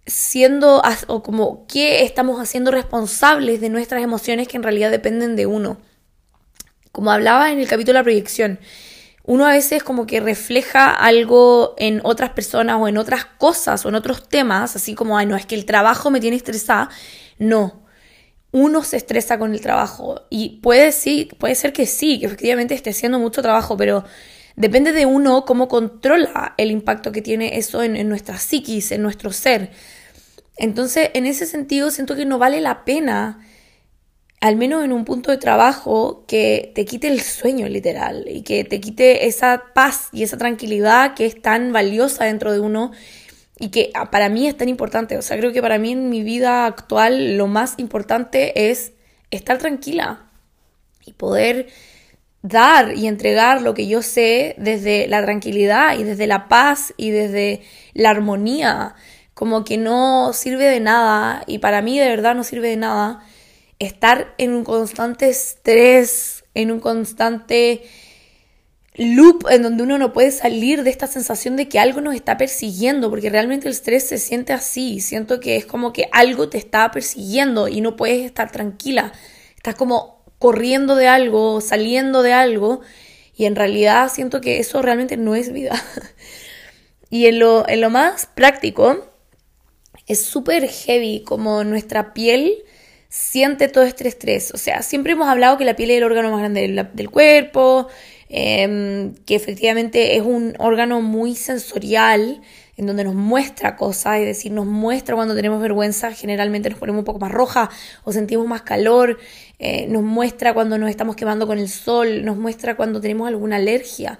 siendo 0.06 0.80
o 1.08 1.22
como 1.24 1.66
qué 1.66 2.04
estamos 2.04 2.40
haciendo 2.40 2.70
responsables 2.70 3.60
de 3.60 3.68
nuestras 3.68 4.00
emociones 4.00 4.46
que 4.46 4.58
en 4.58 4.62
realidad 4.62 4.92
dependen 4.92 5.34
de 5.34 5.46
uno. 5.46 5.78
Como 6.92 7.10
hablaba 7.10 7.50
en 7.50 7.58
el 7.58 7.66
capítulo 7.66 7.94
de 7.94 7.98
la 7.98 8.04
proyección, 8.04 8.60
uno 9.24 9.44
a 9.44 9.50
veces 9.50 9.82
como 9.82 10.06
que 10.06 10.20
refleja 10.20 10.94
algo 10.94 11.74
en 11.78 12.00
otras 12.04 12.30
personas 12.30 12.76
o 12.78 12.86
en 12.86 12.96
otras 12.96 13.24
cosas 13.24 13.84
o 13.84 13.88
en 13.88 13.96
otros 13.96 14.28
temas, 14.28 14.76
así 14.76 14.94
como, 14.94 15.18
ay, 15.18 15.26
no, 15.26 15.34
es 15.34 15.46
que 15.46 15.56
el 15.56 15.64
trabajo 15.64 16.12
me 16.12 16.20
tiene 16.20 16.36
estresada. 16.36 16.90
No, 17.40 17.85
uno 18.56 18.82
se 18.84 18.96
estresa 18.96 19.38
con 19.38 19.52
el 19.52 19.60
trabajo 19.60 20.22
y 20.30 20.60
puede, 20.62 20.90
sí, 20.90 21.28
puede 21.38 21.54
ser 21.54 21.74
que 21.74 21.84
sí, 21.84 22.18
que 22.18 22.24
efectivamente 22.24 22.72
esté 22.72 22.88
haciendo 22.88 23.18
mucho 23.18 23.42
trabajo, 23.42 23.76
pero 23.76 24.02
depende 24.56 24.92
de 24.92 25.04
uno 25.04 25.44
cómo 25.44 25.68
controla 25.68 26.54
el 26.56 26.70
impacto 26.70 27.12
que 27.12 27.20
tiene 27.20 27.58
eso 27.58 27.82
en, 27.82 27.96
en 27.96 28.08
nuestra 28.08 28.38
psiquis, 28.38 28.92
en 28.92 29.02
nuestro 29.02 29.30
ser. 29.30 29.72
Entonces, 30.56 31.10
en 31.12 31.26
ese 31.26 31.44
sentido, 31.44 31.90
siento 31.90 32.16
que 32.16 32.24
no 32.24 32.38
vale 32.38 32.62
la 32.62 32.86
pena, 32.86 33.46
al 34.40 34.56
menos 34.56 34.86
en 34.86 34.94
un 34.94 35.04
punto 35.04 35.30
de 35.30 35.36
trabajo, 35.36 36.24
que 36.26 36.72
te 36.74 36.86
quite 36.86 37.08
el 37.08 37.20
sueño 37.20 37.68
literal 37.68 38.24
y 38.26 38.40
que 38.40 38.64
te 38.64 38.80
quite 38.80 39.26
esa 39.26 39.64
paz 39.74 40.08
y 40.12 40.22
esa 40.22 40.38
tranquilidad 40.38 41.12
que 41.12 41.26
es 41.26 41.42
tan 41.42 41.74
valiosa 41.74 42.24
dentro 42.24 42.54
de 42.54 42.60
uno 42.60 42.92
y 43.58 43.70
que 43.70 43.90
ah, 43.94 44.10
para 44.10 44.28
mí 44.28 44.46
es 44.46 44.56
tan 44.56 44.68
importante. 44.68 45.16
O 45.16 45.22
sea, 45.22 45.36
creo 45.36 45.52
que 45.52 45.62
para 45.62 45.78
mí 45.78 45.92
en 45.92 46.10
mi 46.10 46.22
vida 46.22 46.66
actual 46.66 47.36
lo 47.36 47.46
más 47.46 47.74
importante 47.78 48.70
es 48.70 48.92
estar 49.30 49.58
tranquila 49.58 50.26
y 51.04 51.12
poder 51.12 51.68
dar 52.42 52.94
y 52.94 53.06
entregar 53.06 53.62
lo 53.62 53.74
que 53.74 53.88
yo 53.88 54.02
sé 54.02 54.54
desde 54.58 55.08
la 55.08 55.22
tranquilidad 55.22 55.98
y 55.98 56.04
desde 56.04 56.26
la 56.26 56.48
paz 56.48 56.94
y 56.96 57.10
desde 57.10 57.62
la 57.94 58.10
armonía 58.10 58.94
como 59.36 59.64
que 59.64 59.76
no 59.76 60.32
sirve 60.32 60.64
de 60.64 60.80
nada, 60.80 61.42
y 61.46 61.58
para 61.58 61.82
mí 61.82 61.98
de 61.98 62.08
verdad 62.08 62.34
no 62.34 62.42
sirve 62.42 62.70
de 62.70 62.78
nada, 62.78 63.22
estar 63.78 64.34
en 64.38 64.54
un 64.54 64.64
constante 64.64 65.28
estrés, 65.28 66.42
en 66.54 66.70
un 66.70 66.80
constante 66.80 67.82
loop 68.96 69.46
en 69.50 69.62
donde 69.62 69.82
uno 69.82 69.98
no 69.98 70.12
puede 70.12 70.30
salir 70.30 70.82
de 70.82 70.90
esta 70.90 71.06
sensación 71.06 71.56
de 71.56 71.68
que 71.68 71.78
algo 71.78 72.00
nos 72.00 72.14
está 72.14 72.36
persiguiendo, 72.36 73.10
porque 73.10 73.30
realmente 73.30 73.68
el 73.68 73.74
estrés 73.74 74.08
se 74.08 74.18
siente 74.18 74.52
así, 74.52 75.00
siento 75.00 75.40
que 75.40 75.56
es 75.56 75.66
como 75.66 75.92
que 75.92 76.08
algo 76.12 76.48
te 76.48 76.58
está 76.58 76.90
persiguiendo 76.90 77.68
y 77.68 77.80
no 77.80 77.96
puedes 77.96 78.24
estar 78.24 78.50
tranquila, 78.50 79.12
estás 79.54 79.74
como 79.74 80.24
corriendo 80.38 80.96
de 80.96 81.08
algo, 81.08 81.60
saliendo 81.60 82.22
de 82.22 82.32
algo, 82.32 82.80
y 83.36 83.44
en 83.44 83.56
realidad 83.56 84.10
siento 84.12 84.40
que 84.40 84.60
eso 84.60 84.80
realmente 84.80 85.16
no 85.16 85.34
es 85.34 85.52
vida. 85.52 85.74
y 87.10 87.26
en 87.26 87.38
lo, 87.38 87.68
en 87.68 87.82
lo 87.82 87.90
más 87.90 88.26
práctico, 88.34 89.06
es 90.06 90.22
súper 90.22 90.68
heavy 90.68 91.22
como 91.22 91.64
nuestra 91.64 92.14
piel 92.14 92.64
siente 93.08 93.68
todo 93.68 93.84
este 93.84 94.08
estrés. 94.08 94.52
O 94.52 94.58
sea, 94.58 94.82
siempre 94.82 95.12
hemos 95.12 95.28
hablado 95.28 95.58
que 95.58 95.64
la 95.64 95.76
piel 95.76 95.90
es 95.90 95.98
el 95.98 96.04
órgano 96.04 96.30
más 96.30 96.40
grande 96.40 96.88
del, 96.92 97.10
cuerpo, 97.10 97.88
em, 98.28 99.14
que 99.26 99.34
efectivamente 99.34 100.16
es 100.16 100.22
un 100.22 100.54
órgano 100.58 101.00
muy 101.00 101.34
sensorial, 101.34 102.40
en 102.76 102.86
donde 102.86 103.04
nos 103.04 103.14
muestra 103.14 103.76
cosas, 103.76 104.18
es 104.18 104.26
decir, 104.26 104.52
nos 104.52 104.66
muestra 104.66 105.14
cuando 105.14 105.34
tenemos 105.34 105.60
vergüenza, 105.60 106.12
generalmente 106.12 106.68
nos 106.68 106.78
ponemos 106.78 107.00
un 107.00 107.04
poco 107.06 107.18
más 107.18 107.32
roja 107.32 107.70
o 108.04 108.12
sentimos 108.12 108.46
más 108.46 108.62
calor, 108.62 109.18
eh, 109.58 109.86
nos 109.88 110.02
muestra 110.02 110.52
cuando 110.52 110.76
nos 110.76 110.90
estamos 110.90 111.16
quemando 111.16 111.46
con 111.46 111.58
el 111.58 111.70
sol, 111.70 112.24
nos 112.24 112.36
muestra 112.36 112.76
cuando 112.76 113.00
tenemos 113.00 113.28
alguna 113.28 113.56
alergia. 113.56 114.18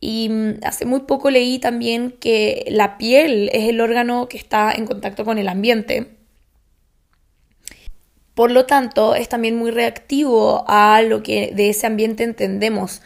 Y 0.00 0.28
mm, 0.28 0.64
hace 0.64 0.86
muy 0.86 1.00
poco 1.00 1.30
leí 1.30 1.60
también 1.60 2.10
que 2.18 2.64
la 2.68 2.98
piel 2.98 3.48
es 3.52 3.68
el 3.68 3.80
órgano 3.80 4.28
que 4.28 4.38
está 4.38 4.72
en 4.72 4.86
contacto 4.86 5.24
con 5.24 5.38
el 5.38 5.48
ambiente. 5.48 6.16
Por 8.34 8.50
lo 8.50 8.66
tanto, 8.66 9.14
es 9.14 9.28
también 9.28 9.56
muy 9.56 9.70
reactivo 9.70 10.64
a 10.66 11.00
lo 11.02 11.22
que 11.22 11.52
de 11.54 11.70
ese 11.70 11.86
ambiente 11.86 12.24
entendemos. 12.24 13.00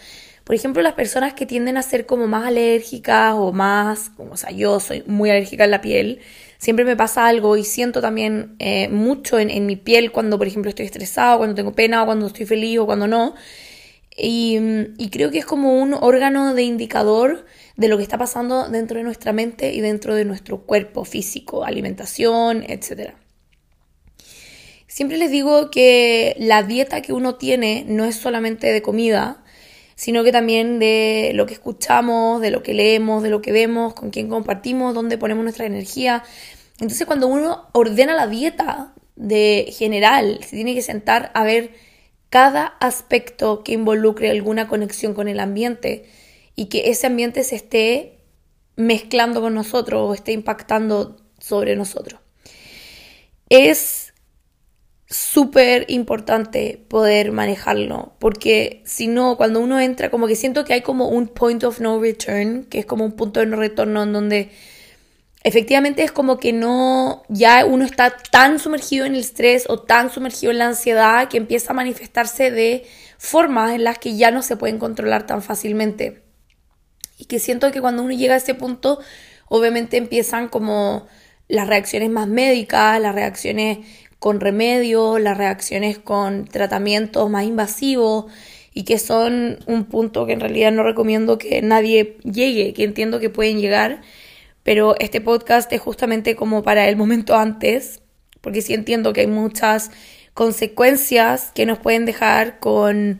Por 0.48 0.54
ejemplo, 0.54 0.80
las 0.80 0.94
personas 0.94 1.34
que 1.34 1.44
tienden 1.44 1.76
a 1.76 1.82
ser 1.82 2.06
como 2.06 2.26
más 2.26 2.46
alérgicas 2.46 3.34
o 3.36 3.52
más, 3.52 4.08
como, 4.08 4.32
o 4.32 4.36
sea, 4.38 4.50
yo 4.50 4.80
soy 4.80 5.02
muy 5.06 5.28
alérgica 5.28 5.64
en 5.64 5.70
la 5.70 5.82
piel, 5.82 6.20
siempre 6.56 6.86
me 6.86 6.96
pasa 6.96 7.26
algo 7.26 7.58
y 7.58 7.64
siento 7.64 8.00
también 8.00 8.56
eh, 8.58 8.88
mucho 8.88 9.38
en, 9.38 9.66
mi 9.66 9.76
piel 9.76 10.10
cuando, 10.10 10.38
por 10.38 10.46
ejemplo, 10.46 10.70
estoy 10.70 10.86
estresado, 10.86 11.36
cuando 11.36 11.54
tengo 11.54 11.74
pena 11.74 12.02
o 12.02 12.06
cuando 12.06 12.28
estoy 12.28 12.46
feliz 12.46 12.78
o 12.78 12.86
cuando 12.86 13.06
no. 13.06 13.34
Y, 14.16 14.58
creo 15.10 15.30
que 15.30 15.36
es 15.36 15.44
como 15.44 15.82
un 15.82 15.92
órgano 15.92 16.54
de 16.54 16.62
indicador 16.62 17.44
de 17.76 17.88
lo 17.88 17.98
que 17.98 18.02
está 18.02 18.16
pasando 18.16 18.70
dentro 18.70 18.96
de 18.96 19.04
nuestra 19.04 19.34
mente 19.34 19.74
y 19.74 19.82
dentro 19.82 20.14
de 20.14 20.24
nuestro 20.24 20.62
cuerpo 20.62 21.04
físico, 21.04 21.62
alimentación, 21.62 22.64
etc. 22.66 23.12
Siempre 24.86 25.18
les 25.18 25.30
digo 25.30 25.70
que 25.70 26.36
la 26.38 26.62
dieta 26.62 27.02
que 27.02 27.12
uno 27.12 27.34
tiene 27.34 27.84
no 27.86 28.06
es 28.06 28.16
solamente 28.16 28.72
de 28.72 28.80
comida, 28.80 29.44
sino 29.98 30.22
que 30.22 30.30
también 30.30 30.78
de 30.78 31.32
lo 31.34 31.44
que 31.46 31.54
escuchamos, 31.54 32.40
de 32.40 32.52
lo 32.52 32.62
que 32.62 32.72
leemos, 32.72 33.20
de 33.24 33.30
lo 33.30 33.42
que 33.42 33.50
vemos, 33.50 33.94
con 33.94 34.10
quién 34.10 34.28
compartimos, 34.28 34.94
dónde 34.94 35.18
ponemos 35.18 35.42
nuestra 35.42 35.66
energía. 35.66 36.22
Entonces 36.74 37.04
cuando 37.04 37.26
uno 37.26 37.66
ordena 37.72 38.14
la 38.14 38.28
dieta 38.28 38.94
de 39.16 39.74
general, 39.76 40.38
se 40.44 40.54
tiene 40.54 40.76
que 40.76 40.82
sentar 40.82 41.32
a 41.34 41.42
ver 41.42 41.72
cada 42.30 42.64
aspecto 42.78 43.64
que 43.64 43.72
involucre 43.72 44.30
alguna 44.30 44.68
conexión 44.68 45.14
con 45.14 45.26
el 45.26 45.40
ambiente 45.40 46.08
y 46.54 46.66
que 46.66 46.90
ese 46.90 47.08
ambiente 47.08 47.42
se 47.42 47.56
esté 47.56 48.20
mezclando 48.76 49.40
con 49.40 49.52
nosotros 49.52 50.08
o 50.08 50.14
esté 50.14 50.30
impactando 50.30 51.16
sobre 51.40 51.74
nosotros. 51.74 52.20
Es 53.48 54.07
súper 55.10 55.86
importante 55.88 56.84
poder 56.88 57.32
manejarlo, 57.32 58.12
porque 58.18 58.82
si 58.84 59.06
no, 59.08 59.36
cuando 59.36 59.60
uno 59.60 59.80
entra, 59.80 60.10
como 60.10 60.26
que 60.26 60.36
siento 60.36 60.64
que 60.64 60.74
hay 60.74 60.82
como 60.82 61.08
un 61.08 61.28
point 61.28 61.64
of 61.64 61.80
no 61.80 61.98
return, 62.00 62.64
que 62.64 62.80
es 62.80 62.86
como 62.86 63.04
un 63.04 63.12
punto 63.12 63.40
de 63.40 63.46
no 63.46 63.56
retorno 63.56 64.02
en 64.02 64.12
donde 64.12 64.50
efectivamente 65.44 66.02
es 66.02 66.12
como 66.12 66.38
que 66.38 66.52
no, 66.52 67.22
ya 67.28 67.64
uno 67.64 67.86
está 67.86 68.14
tan 68.30 68.58
sumergido 68.58 69.06
en 69.06 69.14
el 69.14 69.20
estrés 69.20 69.64
o 69.68 69.80
tan 69.80 70.10
sumergido 70.10 70.52
en 70.52 70.58
la 70.58 70.66
ansiedad 70.66 71.28
que 71.28 71.38
empieza 71.38 71.72
a 71.72 71.76
manifestarse 71.76 72.50
de 72.50 72.84
formas 73.16 73.72
en 73.74 73.84
las 73.84 73.98
que 73.98 74.16
ya 74.16 74.30
no 74.30 74.42
se 74.42 74.56
pueden 74.56 74.78
controlar 74.78 75.26
tan 75.26 75.42
fácilmente. 75.42 76.22
Y 77.16 77.24
que 77.24 77.38
siento 77.38 77.72
que 77.72 77.80
cuando 77.80 78.02
uno 78.02 78.12
llega 78.12 78.34
a 78.34 78.38
ese 78.38 78.54
punto, 78.54 79.00
obviamente 79.48 79.96
empiezan 79.96 80.48
como 80.48 81.06
las 81.48 81.66
reacciones 81.66 82.10
más 82.10 82.28
médicas, 82.28 83.00
las 83.00 83.14
reacciones 83.14 83.78
con 84.18 84.40
remedio, 84.40 85.18
las 85.18 85.38
reacciones 85.38 85.98
con 85.98 86.46
tratamientos 86.46 87.30
más 87.30 87.44
invasivos 87.44 88.26
y 88.74 88.84
que 88.84 88.98
son 88.98 89.58
un 89.66 89.84
punto 89.84 90.26
que 90.26 90.32
en 90.32 90.40
realidad 90.40 90.72
no 90.72 90.82
recomiendo 90.82 91.38
que 91.38 91.62
nadie 91.62 92.16
llegue, 92.24 92.72
que 92.74 92.84
entiendo 92.84 93.20
que 93.20 93.30
pueden 93.30 93.60
llegar 93.60 94.02
pero 94.68 94.96
este 94.98 95.22
podcast 95.22 95.72
es 95.72 95.80
justamente 95.80 96.36
como 96.36 96.62
para 96.62 96.90
el 96.90 96.96
momento 96.96 97.34
antes, 97.34 98.02
porque 98.42 98.60
sí 98.60 98.74
entiendo 98.74 99.14
que 99.14 99.22
hay 99.22 99.26
muchas 99.26 99.90
consecuencias 100.34 101.52
que 101.54 101.64
nos 101.64 101.78
pueden 101.78 102.04
dejar 102.04 102.58
con, 102.58 103.18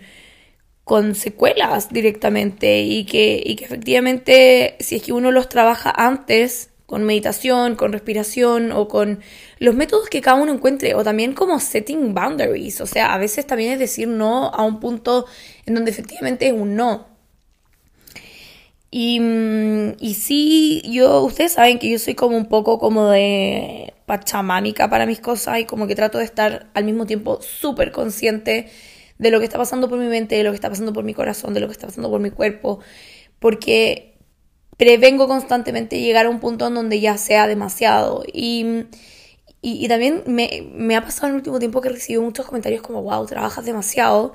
secuelas 1.14 1.90
directamente 1.90 2.82
y 2.82 3.06
que, 3.06 3.42
y 3.42 3.56
que 3.56 3.64
efectivamente 3.64 4.76
si 4.80 4.96
es 4.96 5.02
que 5.02 5.14
uno 5.14 5.30
los 5.30 5.48
trabaja 5.48 5.90
antes 5.90 6.68
con 6.88 7.04
meditación, 7.04 7.76
con 7.76 7.92
respiración 7.92 8.72
o 8.72 8.88
con 8.88 9.20
los 9.58 9.74
métodos 9.74 10.08
que 10.08 10.22
cada 10.22 10.40
uno 10.40 10.54
encuentre 10.54 10.94
o 10.94 11.04
también 11.04 11.34
como 11.34 11.60
setting 11.60 12.14
boundaries, 12.14 12.80
o 12.80 12.86
sea, 12.86 13.12
a 13.12 13.18
veces 13.18 13.46
también 13.46 13.72
es 13.74 13.78
decir 13.78 14.08
no 14.08 14.46
a 14.46 14.64
un 14.64 14.80
punto 14.80 15.26
en 15.66 15.74
donde 15.74 15.90
efectivamente 15.90 16.46
es 16.46 16.54
un 16.54 16.76
no. 16.76 17.06
Y, 18.90 19.20
mm, 19.20 19.96
y 20.00 20.14
sí, 20.14 20.80
yo, 20.90 21.20
ustedes 21.24 21.52
saben 21.52 21.78
que 21.78 21.90
yo 21.90 21.98
soy 21.98 22.14
como 22.14 22.38
un 22.38 22.46
poco 22.46 22.78
como 22.78 23.10
de 23.10 23.92
pachamánica 24.06 24.88
para 24.88 25.04
mis 25.04 25.20
cosas 25.20 25.58
y 25.58 25.64
como 25.66 25.86
que 25.88 25.94
trato 25.94 26.16
de 26.16 26.24
estar 26.24 26.70
al 26.72 26.84
mismo 26.84 27.04
tiempo 27.04 27.42
súper 27.42 27.92
consciente 27.92 28.70
de 29.18 29.30
lo 29.30 29.40
que 29.40 29.44
está 29.44 29.58
pasando 29.58 29.90
por 29.90 29.98
mi 29.98 30.06
mente, 30.06 30.36
de 30.36 30.42
lo 30.42 30.52
que 30.52 30.54
está 30.54 30.70
pasando 30.70 30.94
por 30.94 31.04
mi 31.04 31.12
corazón, 31.12 31.52
de 31.52 31.60
lo 31.60 31.66
que 31.66 31.72
está 31.72 31.86
pasando 31.86 32.08
por 32.08 32.20
mi 32.20 32.30
cuerpo, 32.30 32.80
porque 33.40 34.14
prevengo 34.78 35.28
constantemente 35.28 36.00
llegar 36.00 36.26
a 36.26 36.30
un 36.30 36.40
punto 36.40 36.68
en 36.68 36.74
donde 36.74 37.00
ya 37.00 37.18
sea 37.18 37.46
demasiado. 37.46 38.24
Y, 38.32 38.86
Y, 39.60 39.88
también 39.88 40.22
me, 40.26 40.68
me, 40.72 40.96
ha 40.96 41.02
pasado 41.02 41.26
en 41.26 41.32
el 41.32 41.36
último 41.38 41.58
tiempo 41.58 41.80
que 41.80 41.88
recibo 41.90 42.22
muchos 42.22 42.46
comentarios 42.46 42.80
como, 42.80 43.02
wow, 43.02 43.26
trabajas 43.26 43.64
demasiado. 43.66 44.32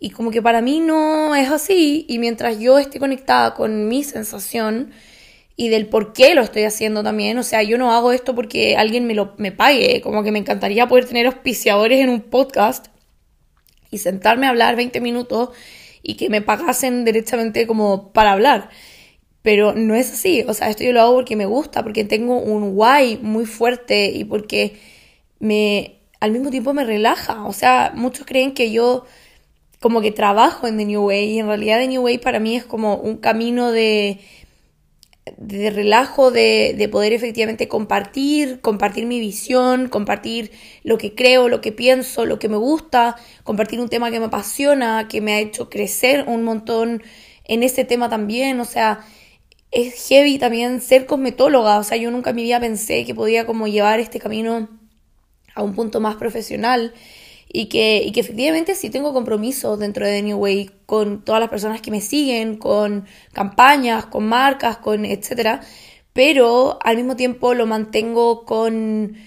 Y 0.00 0.10
como 0.10 0.30
que 0.30 0.42
para 0.42 0.62
mí 0.62 0.80
no 0.80 1.36
es 1.36 1.50
así. 1.50 2.06
Y 2.08 2.18
mientras 2.18 2.58
yo 2.58 2.78
esté 2.78 2.98
conectada 2.98 3.54
con 3.54 3.88
mi 3.88 4.02
sensación 4.02 4.92
y 5.56 5.68
del 5.68 5.86
por 5.88 6.12
qué 6.14 6.34
lo 6.34 6.42
estoy 6.42 6.64
haciendo 6.64 7.02
también, 7.02 7.38
o 7.38 7.42
sea, 7.42 7.62
yo 7.62 7.78
no 7.78 7.92
hago 7.92 8.12
esto 8.12 8.34
porque 8.34 8.76
alguien 8.76 9.06
me 9.06 9.14
lo 9.14 9.34
me 9.38 9.52
pague. 9.52 10.00
Como 10.00 10.22
que 10.24 10.32
me 10.32 10.38
encantaría 10.38 10.88
poder 10.88 11.06
tener 11.06 11.26
auspiciadores 11.26 12.00
en 12.00 12.08
un 12.08 12.22
podcast 12.22 12.86
y 13.90 13.98
sentarme 13.98 14.46
a 14.46 14.50
hablar 14.50 14.74
20 14.74 15.00
minutos 15.02 15.50
y 16.02 16.14
que 16.14 16.30
me 16.30 16.40
pagasen 16.42 17.04
directamente 17.04 17.66
como 17.66 18.12
para 18.12 18.32
hablar. 18.32 18.70
Pero 19.42 19.74
no 19.74 19.94
es 19.94 20.12
así, 20.12 20.44
o 20.46 20.54
sea, 20.54 20.70
esto 20.70 20.84
yo 20.84 20.92
lo 20.92 21.00
hago 21.00 21.14
porque 21.14 21.36
me 21.36 21.46
gusta, 21.46 21.82
porque 21.82 22.04
tengo 22.04 22.38
un 22.38 22.72
why 22.74 23.18
muy 23.20 23.44
fuerte 23.44 24.06
y 24.06 24.24
porque 24.24 24.76
me 25.40 25.98
al 26.20 26.30
mismo 26.30 26.50
tiempo 26.50 26.72
me 26.72 26.84
relaja. 26.84 27.44
O 27.46 27.52
sea, 27.52 27.92
muchos 27.96 28.24
creen 28.24 28.54
que 28.54 28.70
yo 28.70 29.04
como 29.80 30.00
que 30.00 30.12
trabajo 30.12 30.68
en 30.68 30.78
The 30.78 30.84
New 30.84 31.06
Way 31.06 31.30
y 31.30 31.38
en 31.40 31.48
realidad 31.48 31.80
The 31.80 31.88
New 31.88 32.02
Way 32.02 32.18
para 32.18 32.38
mí 32.38 32.54
es 32.56 32.64
como 32.64 32.94
un 32.94 33.16
camino 33.16 33.72
de, 33.72 34.20
de 35.36 35.70
relajo, 35.70 36.30
de, 36.30 36.76
de 36.78 36.88
poder 36.88 37.12
efectivamente 37.12 37.66
compartir, 37.66 38.60
compartir 38.60 39.06
mi 39.06 39.18
visión, 39.18 39.88
compartir 39.88 40.52
lo 40.84 40.98
que 40.98 41.16
creo, 41.16 41.48
lo 41.48 41.60
que 41.60 41.72
pienso, 41.72 42.24
lo 42.26 42.38
que 42.38 42.48
me 42.48 42.56
gusta, 42.56 43.16
compartir 43.42 43.80
un 43.80 43.88
tema 43.88 44.12
que 44.12 44.20
me 44.20 44.26
apasiona, 44.26 45.08
que 45.08 45.20
me 45.20 45.32
ha 45.32 45.40
hecho 45.40 45.68
crecer 45.68 46.24
un 46.28 46.44
montón 46.44 47.02
en 47.44 47.64
ese 47.64 47.84
tema 47.84 48.08
también, 48.08 48.60
o 48.60 48.64
sea, 48.64 49.04
es 49.72 50.06
heavy 50.08 50.38
también 50.38 50.80
ser 50.80 51.06
cosmetóloga, 51.06 51.78
o 51.78 51.84
sea, 51.84 51.96
yo 51.96 52.10
nunca 52.10 52.30
en 52.30 52.36
mi 52.36 52.42
vida 52.44 52.60
pensé 52.60 53.04
que 53.04 53.14
podía 53.14 53.46
como 53.46 53.66
llevar 53.66 54.00
este 54.00 54.20
camino 54.20 54.68
a 55.54 55.62
un 55.62 55.74
punto 55.74 56.00
más 56.00 56.16
profesional. 56.16 56.94
Y 57.54 57.66
que, 57.66 58.02
y 58.02 58.12
que 58.12 58.20
efectivamente 58.20 58.74
sí 58.74 58.88
tengo 58.88 59.12
compromisos 59.12 59.78
dentro 59.78 60.06
de 60.06 60.22
New 60.22 60.38
Way 60.38 60.70
con 60.86 61.22
todas 61.22 61.38
las 61.38 61.50
personas 61.50 61.82
que 61.82 61.90
me 61.90 62.00
siguen, 62.00 62.56
con 62.56 63.04
campañas, 63.34 64.06
con 64.06 64.26
marcas, 64.26 64.78
con 64.78 65.04
etcétera, 65.04 65.60
pero 66.14 66.78
al 66.82 66.96
mismo 66.96 67.14
tiempo 67.14 67.52
lo 67.52 67.66
mantengo 67.66 68.46
con 68.46 69.18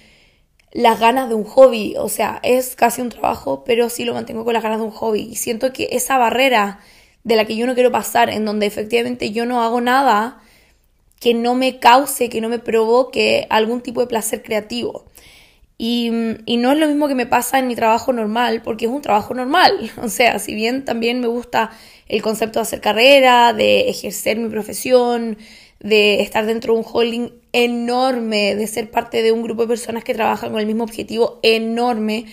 las 0.72 1.00
ganas 1.00 1.30
de 1.30 1.36
un 1.36 1.44
hobby, 1.44 1.96
o 1.98 2.10
sea, 2.10 2.40
es 2.44 2.76
casi 2.76 3.02
un 3.02 3.10
trabajo, 3.10 3.64
pero 3.64 3.90
sí 3.90 4.06
lo 4.06 4.16
mantengo 4.16 4.44
con 4.44 4.54
las 4.56 4.64
ganas 4.64 4.80
de 4.80 4.86
un 4.86 4.92
hobby. 4.92 5.22
Y 5.22 5.36
siento 5.36 5.72
que 5.72 5.90
esa 5.92 6.18
barrera 6.18 6.80
de 7.26 7.36
la 7.36 7.46
que 7.46 7.58
yo 7.58 7.66
no 7.66 7.74
quiero 7.74 7.92
pasar, 7.92 8.30
en 8.30 8.46
donde 8.46 8.68
efectivamente 8.68 9.32
yo 9.32 9.46
no 9.46 9.62
hago 9.62 9.82
nada 9.82 10.42
que 11.20 11.34
no 11.34 11.56
me 11.56 11.80
cause, 11.80 12.30
que 12.30 12.40
no 12.40 12.50
me 12.50 12.60
provoque 12.60 13.48
algún 13.50 13.82
tipo 13.82 14.00
de 14.00 14.08
placer 14.08 14.44
creativo. 14.44 15.06
Y, 15.78 16.10
no 16.12 16.72
es 16.72 16.78
lo 16.78 16.88
mismo 16.88 17.08
que 17.08 17.16
me 17.16 17.26
pasa 17.26 17.60
en 17.60 17.68
mi 17.68 17.76
trabajo 17.76 18.14
normal, 18.14 18.62
porque 18.64 18.86
es 18.86 18.92
un 18.92 19.02
trabajo 19.02 19.34
normal. 19.34 19.92
O 20.02 20.08
sea, 20.08 20.40
si 20.40 20.54
bien 20.54 20.86
también 20.86 21.20
me 21.20 21.28
gusta 21.28 21.72
el 22.08 22.22
concepto 22.22 22.60
de 22.60 22.64
hacer 22.64 22.80
carrera, 22.80 23.54
de 23.54 23.90
ejercer 23.90 24.38
mi 24.38 24.48
profesión, 24.48 25.38
de 25.80 26.22
estar 26.22 26.46
dentro 26.46 26.74
de 26.74 26.80
un 26.80 26.86
holding 26.88 27.30
enorme, 27.54 28.56
de 28.56 28.68
ser 28.68 28.92
parte 28.92 29.24
de 29.24 29.32
un 29.32 29.42
grupo 29.42 29.64
de 29.64 29.70
personas 29.70 30.04
que 30.04 30.14
trabajan 30.14 30.52
con 30.52 30.60
el 30.60 30.68
mismo 30.68 30.84
objetivo 30.84 31.40
enorme, 31.42 32.26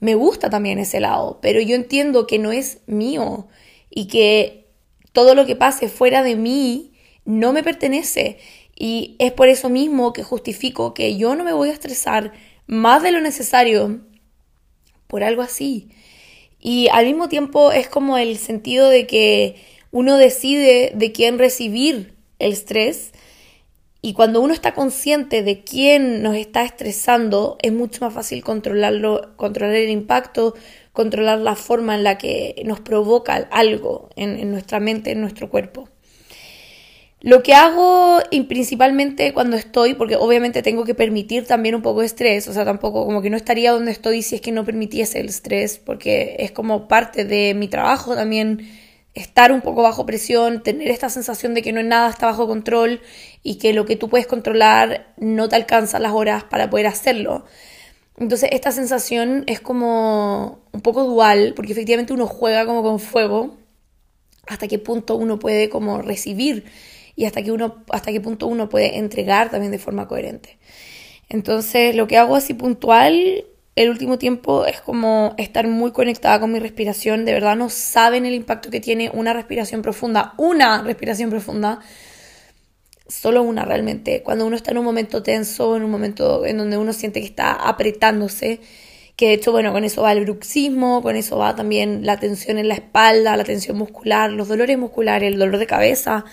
me 0.00 0.14
gusta 0.14 0.50
también 0.50 0.78
ese 0.78 1.00
lado, 1.00 1.38
pero 1.40 1.60
yo 1.60 1.74
entiendo 1.74 2.26
que 2.26 2.38
no 2.38 2.52
es 2.52 2.78
mío 2.86 3.48
y 3.94 4.06
que 4.06 4.66
todo 5.12 5.36
lo 5.36 5.46
que 5.46 5.54
pase 5.54 5.88
fuera 5.88 6.24
de 6.24 6.34
mí 6.34 6.92
no 7.24 7.52
me 7.52 7.62
pertenece. 7.62 8.38
Y 8.76 9.14
es 9.20 9.32
por 9.32 9.48
eso 9.48 9.68
mismo 9.68 10.12
que 10.12 10.24
justifico 10.24 10.94
que 10.94 11.16
yo 11.16 11.36
no 11.36 11.44
me 11.44 11.52
voy 11.52 11.68
a 11.68 11.72
estresar 11.72 12.32
más 12.66 13.04
de 13.04 13.12
lo 13.12 13.20
necesario 13.20 14.00
por 15.06 15.22
algo 15.22 15.42
así. 15.42 15.90
Y 16.58 16.88
al 16.88 17.06
mismo 17.06 17.28
tiempo 17.28 17.70
es 17.70 17.88
como 17.88 18.18
el 18.18 18.36
sentido 18.36 18.88
de 18.88 19.06
que 19.06 19.56
uno 19.92 20.16
decide 20.16 20.92
de 20.94 21.12
quién 21.12 21.38
recibir 21.38 22.14
el 22.40 22.52
estrés 22.52 23.12
y 24.02 24.12
cuando 24.12 24.42
uno 24.42 24.52
está 24.52 24.74
consciente 24.74 25.42
de 25.42 25.62
quién 25.62 26.22
nos 26.22 26.36
está 26.36 26.62
estresando 26.64 27.56
es 27.62 27.72
mucho 27.72 28.04
más 28.04 28.12
fácil 28.12 28.42
controlarlo, 28.44 29.34
controlar 29.36 29.76
el 29.76 29.88
impacto, 29.88 30.54
controlar 30.94 31.40
la 31.40 31.56
forma 31.56 31.96
en 31.96 32.04
la 32.04 32.16
que 32.16 32.62
nos 32.64 32.80
provoca 32.80 33.34
algo 33.50 34.08
en, 34.16 34.50
nuestra 34.50 34.78
mente, 34.78 35.10
en 35.10 35.20
nuestro 35.20 35.50
cuerpo. 35.50 35.90
Lo 37.20 37.42
que 37.42 37.52
hago 37.52 38.20
y 38.30 38.42
principalmente 38.42 39.34
cuando 39.34 39.56
estoy, 39.56 39.94
porque 39.94 40.14
obviamente 40.14 40.62
tengo 40.62 40.84
que 40.84 40.94
permitir 40.94 41.46
también 41.46 41.74
un 41.74 41.82
poco 41.82 42.00
de 42.00 42.06
estrés, 42.06 42.46
o 42.46 42.52
sea, 42.52 42.64
tampoco 42.64 43.04
como 43.04 43.22
que 43.22 43.30
no 43.30 43.36
estaría 43.36 43.72
donde 43.72 43.90
estoy 43.90 44.22
si 44.22 44.36
es 44.36 44.40
que 44.40 44.52
no 44.52 44.64
permitiese 44.64 45.18
el 45.18 45.28
estrés, 45.28 45.78
porque 45.78 46.36
es 46.38 46.52
como 46.52 46.86
parte 46.86 47.24
de 47.24 47.54
mi 47.54 47.66
trabajo 47.66 48.14
también 48.14 48.68
estar 49.14 49.50
un 49.50 49.62
poco 49.62 49.82
bajo 49.82 50.06
presión, 50.06 50.62
tener 50.62 50.88
esta 50.88 51.08
sensación 51.08 51.54
de 51.54 51.62
que 51.62 51.72
no 51.72 51.80
es 51.80 51.86
nada 51.86 52.08
está 52.08 52.26
bajo 52.26 52.46
control 52.46 53.00
y 53.42 53.56
que 53.56 53.72
lo 53.72 53.84
que 53.84 53.96
tú 53.96 54.08
puedes 54.08 54.28
controlar 54.28 55.12
no 55.16 55.48
te 55.48 55.56
alcanza 55.56 55.98
las 55.98 56.12
horas 56.12 56.44
para 56.44 56.70
poder 56.70 56.86
hacerlo. 56.86 57.46
Entonces 58.16 58.50
esta 58.52 58.70
sensación 58.72 59.44
es 59.46 59.60
como 59.60 60.60
un 60.72 60.80
poco 60.80 61.04
dual, 61.04 61.52
porque 61.56 61.72
efectivamente 61.72 62.12
uno 62.12 62.26
juega 62.26 62.64
como 62.64 62.82
con 62.82 63.00
fuego, 63.00 63.56
hasta 64.46 64.68
qué 64.68 64.78
punto 64.78 65.16
uno 65.16 65.38
puede 65.38 65.68
como 65.68 66.02
recibir 66.02 66.64
y 67.16 67.24
hasta 67.24 67.42
qué, 67.42 67.50
uno, 67.50 67.84
hasta 67.90 68.12
qué 68.12 68.20
punto 68.20 68.46
uno 68.46 68.68
puede 68.68 68.98
entregar 68.98 69.50
también 69.50 69.72
de 69.72 69.78
forma 69.78 70.06
coherente. 70.06 70.58
Entonces 71.28 71.96
lo 71.96 72.06
que 72.06 72.18
hago 72.18 72.36
así 72.36 72.54
puntual 72.54 73.44
el 73.76 73.90
último 73.90 74.18
tiempo 74.18 74.66
es 74.66 74.80
como 74.80 75.34
estar 75.36 75.66
muy 75.66 75.90
conectada 75.90 76.38
con 76.38 76.52
mi 76.52 76.60
respiración, 76.60 77.24
de 77.24 77.32
verdad 77.32 77.56
no 77.56 77.70
saben 77.70 78.24
el 78.24 78.34
impacto 78.34 78.70
que 78.70 78.80
tiene 78.80 79.10
una 79.12 79.32
respiración 79.32 79.82
profunda, 79.82 80.34
una 80.36 80.82
respiración 80.82 81.30
profunda 81.30 81.80
solo 83.06 83.42
una 83.42 83.64
realmente. 83.64 84.22
Cuando 84.22 84.46
uno 84.46 84.56
está 84.56 84.70
en 84.70 84.78
un 84.78 84.84
momento 84.84 85.22
tenso, 85.22 85.76
en 85.76 85.84
un 85.84 85.90
momento 85.90 86.46
en 86.46 86.58
donde 86.58 86.78
uno 86.78 86.92
siente 86.92 87.20
que 87.20 87.26
está 87.26 87.52
apretándose, 87.52 88.60
que 89.16 89.28
de 89.28 89.34
hecho, 89.34 89.52
bueno, 89.52 89.72
con 89.72 89.84
eso 89.84 90.02
va 90.02 90.12
el 90.12 90.24
bruxismo, 90.24 91.02
con 91.02 91.16
eso 91.16 91.38
va 91.38 91.54
también 91.54 92.04
la 92.04 92.18
tensión 92.18 92.58
en 92.58 92.68
la 92.68 92.74
espalda, 92.74 93.36
la 93.36 93.44
tensión 93.44 93.76
muscular, 93.76 94.32
los 94.32 94.48
dolores 94.48 94.76
musculares, 94.76 95.32
el 95.32 95.38
dolor 95.38 95.58
de 95.58 95.66
cabeza 95.66 96.24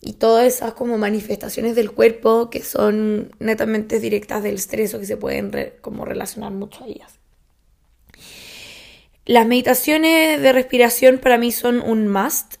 y 0.00 0.14
todas 0.14 0.46
esas 0.46 0.74
como 0.74 0.98
manifestaciones 0.98 1.76
del 1.76 1.92
cuerpo 1.92 2.50
que 2.50 2.62
son 2.62 3.30
netamente 3.38 4.00
directas 4.00 4.42
del 4.42 4.56
estrés 4.56 4.92
o 4.94 4.98
que 4.98 5.06
se 5.06 5.16
pueden 5.16 5.52
como 5.80 6.04
relacionar 6.04 6.50
mucho 6.50 6.82
a 6.82 6.88
ellas. 6.88 7.20
Las 9.24 9.46
meditaciones 9.46 10.42
de 10.42 10.52
respiración 10.52 11.18
para 11.18 11.38
mí 11.38 11.52
son 11.52 11.80
un 11.80 12.08
must. 12.08 12.56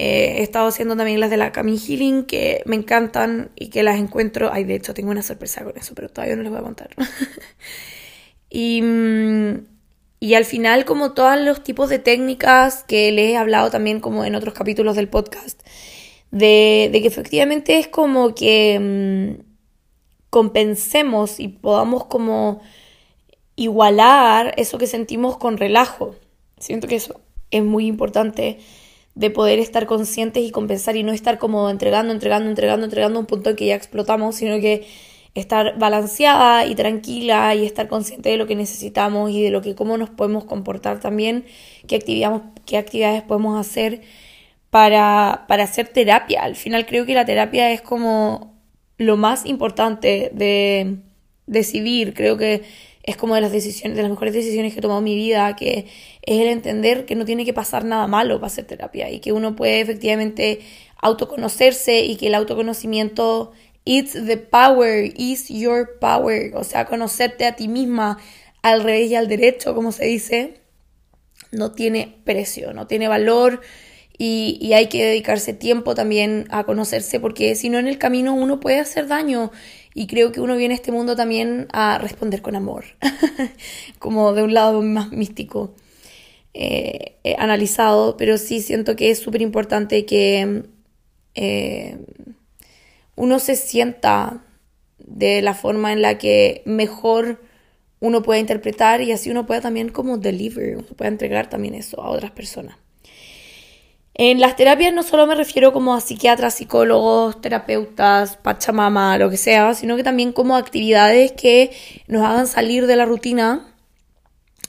Eh, 0.00 0.36
he 0.38 0.42
estado 0.44 0.68
haciendo 0.68 0.94
también 0.94 1.18
las 1.18 1.28
de 1.28 1.36
la 1.36 1.50
Cami 1.50 1.76
Healing, 1.76 2.22
que 2.22 2.62
me 2.66 2.76
encantan 2.76 3.50
y 3.56 3.68
que 3.68 3.82
las 3.82 3.98
encuentro. 3.98 4.48
Ay, 4.52 4.62
de 4.62 4.76
hecho, 4.76 4.94
tengo 4.94 5.10
una 5.10 5.22
sorpresa 5.22 5.64
con 5.64 5.76
eso, 5.76 5.92
pero 5.96 6.08
todavía 6.08 6.36
no 6.36 6.44
les 6.44 6.52
voy 6.52 6.60
a 6.60 6.62
contar. 6.62 6.90
y, 8.48 8.80
mm, 8.80 9.66
y 10.20 10.34
al 10.34 10.44
final, 10.44 10.84
como 10.84 11.14
todos 11.14 11.40
los 11.40 11.64
tipos 11.64 11.88
de 11.88 11.98
técnicas 11.98 12.84
que 12.84 13.10
les 13.10 13.32
he 13.32 13.36
hablado 13.36 13.72
también, 13.72 13.98
como 13.98 14.24
en 14.24 14.36
otros 14.36 14.54
capítulos 14.54 14.94
del 14.94 15.08
podcast, 15.08 15.60
de, 16.30 16.90
de 16.92 17.02
que 17.02 17.08
efectivamente 17.08 17.80
es 17.80 17.88
como 17.88 18.36
que 18.36 18.78
mm, 18.78 19.42
compensemos 20.30 21.40
y 21.40 21.48
podamos 21.48 22.04
como 22.04 22.60
igualar 23.56 24.54
eso 24.58 24.78
que 24.78 24.86
sentimos 24.86 25.38
con 25.38 25.56
relajo. 25.56 26.14
Siento 26.60 26.86
que 26.86 26.94
eso 26.94 27.20
es 27.50 27.64
muy 27.64 27.86
importante 27.88 28.60
de 29.18 29.30
poder 29.30 29.58
estar 29.58 29.86
conscientes 29.86 30.44
y 30.44 30.52
compensar 30.52 30.94
y 30.94 31.02
no 31.02 31.12
estar 31.12 31.38
como 31.38 31.70
entregando, 31.70 32.12
entregando, 32.12 32.48
entregando, 32.48 32.84
entregando 32.84 33.18
un 33.18 33.26
punto 33.26 33.50
en 33.50 33.56
que 33.56 33.66
ya 33.66 33.74
explotamos, 33.74 34.36
sino 34.36 34.60
que 34.60 34.86
estar 35.34 35.76
balanceada 35.76 36.66
y 36.66 36.76
tranquila 36.76 37.52
y 37.56 37.66
estar 37.66 37.88
consciente 37.88 38.28
de 38.28 38.36
lo 38.36 38.46
que 38.46 38.54
necesitamos 38.54 39.32
y 39.32 39.42
de 39.42 39.50
lo 39.50 39.60
que 39.60 39.74
cómo 39.74 39.98
nos 39.98 40.08
podemos 40.10 40.44
comportar 40.44 41.00
también, 41.00 41.44
qué 41.88 41.96
actividades, 41.96 42.42
qué 42.64 42.78
actividades 42.78 43.22
podemos 43.22 43.58
hacer 43.58 44.02
para, 44.70 45.46
para 45.48 45.64
hacer 45.64 45.88
terapia. 45.88 46.44
Al 46.44 46.54
final 46.54 46.86
creo 46.86 47.04
que 47.04 47.14
la 47.14 47.24
terapia 47.24 47.72
es 47.72 47.82
como 47.82 48.54
lo 48.98 49.16
más 49.16 49.46
importante 49.46 50.30
de 50.32 50.98
decidir. 51.46 52.14
Creo 52.14 52.36
que 52.36 52.62
es 53.08 53.16
como 53.16 53.34
de 53.34 53.40
las 53.40 53.52
decisiones, 53.52 53.96
de 53.96 54.02
las 54.02 54.10
mejores 54.10 54.34
decisiones 54.34 54.74
que 54.74 54.80
he 54.80 54.82
tomado 54.82 54.98
en 54.98 55.04
mi 55.04 55.16
vida, 55.16 55.56
que 55.56 55.86
es 56.20 56.40
el 56.40 56.48
entender 56.48 57.06
que 57.06 57.14
no 57.14 57.24
tiene 57.24 57.46
que 57.46 57.54
pasar 57.54 57.86
nada 57.86 58.06
malo 58.06 58.36
para 58.36 58.48
hacer 58.48 58.66
terapia 58.66 59.10
y 59.10 59.20
que 59.20 59.32
uno 59.32 59.56
puede 59.56 59.80
efectivamente 59.80 60.60
autoconocerse 61.00 62.00
y 62.04 62.16
que 62.16 62.26
el 62.26 62.34
autoconocimiento 62.34 63.52
it's 63.86 64.12
the 64.12 64.36
power, 64.36 65.10
is 65.16 65.48
your 65.48 65.98
power, 65.98 66.54
o 66.54 66.64
sea, 66.64 66.84
conocerte 66.84 67.46
a 67.46 67.56
ti 67.56 67.66
misma 67.66 68.18
al 68.60 68.82
revés 68.82 69.10
y 69.10 69.14
al 69.14 69.26
derecho, 69.26 69.74
como 69.74 69.90
se 69.90 70.04
dice, 70.04 70.60
no 71.50 71.72
tiene 71.72 72.14
precio, 72.24 72.74
no 72.74 72.86
tiene 72.86 73.08
valor 73.08 73.62
y, 74.18 74.58
y 74.60 74.74
hay 74.74 74.88
que 74.88 75.02
dedicarse 75.02 75.54
tiempo 75.54 75.94
también 75.94 76.46
a 76.50 76.64
conocerse 76.64 77.20
porque 77.20 77.54
si 77.54 77.70
no 77.70 77.78
en 77.78 77.88
el 77.88 77.96
camino 77.96 78.34
uno 78.34 78.60
puede 78.60 78.80
hacer 78.80 79.06
daño 79.06 79.50
y 79.98 80.06
creo 80.06 80.30
que 80.30 80.40
uno 80.40 80.56
viene 80.56 80.74
a 80.74 80.76
este 80.76 80.92
mundo 80.92 81.16
también 81.16 81.66
a 81.72 81.98
responder 81.98 82.40
con 82.40 82.54
amor, 82.54 82.84
como 83.98 84.32
de 84.32 84.44
un 84.44 84.54
lado 84.54 84.80
más 84.80 85.10
místico. 85.10 85.74
Eh, 86.54 87.16
analizado, 87.36 88.16
pero 88.16 88.38
sí 88.38 88.62
siento 88.62 88.94
que 88.94 89.10
es 89.10 89.18
súper 89.18 89.42
importante 89.42 90.06
que 90.06 90.62
eh, 91.34 91.98
uno 93.16 93.40
se 93.40 93.56
sienta 93.56 94.44
de 94.98 95.42
la 95.42 95.54
forma 95.54 95.92
en 95.92 96.00
la 96.00 96.16
que 96.16 96.62
mejor 96.64 97.42
uno 97.98 98.22
puede 98.22 98.38
interpretar 98.38 99.00
y 99.00 99.10
así 99.10 99.32
uno 99.32 99.46
puede 99.46 99.62
también 99.62 99.88
como 99.88 100.16
deliver, 100.16 100.76
uno 100.76 100.86
puede 100.96 101.10
entregar 101.10 101.50
también 101.50 101.74
eso 101.74 102.00
a 102.00 102.10
otras 102.10 102.30
personas. 102.30 102.76
En 104.20 104.40
las 104.40 104.56
terapias 104.56 104.92
no 104.92 105.04
solo 105.04 105.28
me 105.28 105.36
refiero 105.36 105.72
como 105.72 105.94
a 105.94 106.00
psiquiatras, 106.00 106.54
psicólogos, 106.54 107.40
terapeutas, 107.40 108.36
pachamama, 108.36 109.16
lo 109.16 109.30
que 109.30 109.36
sea, 109.36 109.74
sino 109.74 109.96
que 109.96 110.02
también 110.02 110.32
como 110.32 110.56
actividades 110.56 111.30
que 111.30 111.70
nos 112.08 112.24
hagan 112.24 112.48
salir 112.48 112.88
de 112.88 112.96
la 112.96 113.04
rutina 113.04 113.72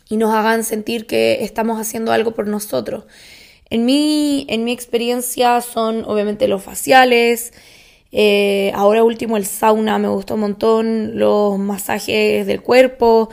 y 0.08 0.18
nos 0.18 0.36
hagan 0.36 0.64
sentir 0.64 1.08
que 1.08 1.44
estamos 1.44 1.82
haciendo 1.82 2.12
algo 2.12 2.36
por 2.36 2.46
nosotros. 2.46 3.06
En 3.72 3.86
mi, 3.86 4.46
en 4.50 4.66
mi 4.66 4.72
experiencia 4.72 5.62
son 5.62 6.04
obviamente 6.06 6.48
los 6.48 6.62
faciales, 6.62 7.52
eh, 8.12 8.72
ahora 8.74 9.04
último 9.04 9.38
el 9.38 9.46
sauna 9.46 10.00
me 10.00 10.08
gustó 10.08 10.34
un 10.34 10.40
montón, 10.42 11.20
los 11.20 11.60
masajes 11.60 12.48
del 12.48 12.62
cuerpo. 12.62 13.30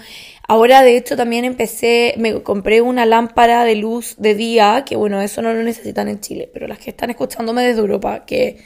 Ahora 0.49 0.83
de 0.83 0.97
hecho 0.97 1.17
también 1.17 1.45
empecé, 1.45 2.15
me 2.19 2.43
compré 2.43 2.81
una 2.81 3.05
lámpara 3.05 3.65
de 3.65 3.75
luz 3.75 4.15
de 4.19 4.35
día, 4.35 4.85
que 4.87 4.95
bueno, 4.95 5.21
eso 5.21 5.43
no 5.43 5.53
lo 5.53 5.63
necesitan 5.63 6.09
en 6.09 6.21
Chile, 6.21 6.49
pero 6.53 6.69
las 6.69 6.79
que 6.79 6.91
están 6.91 7.11
escuchándome 7.11 7.63
desde 7.63 7.81
Europa, 7.81 8.25
que 8.27 8.59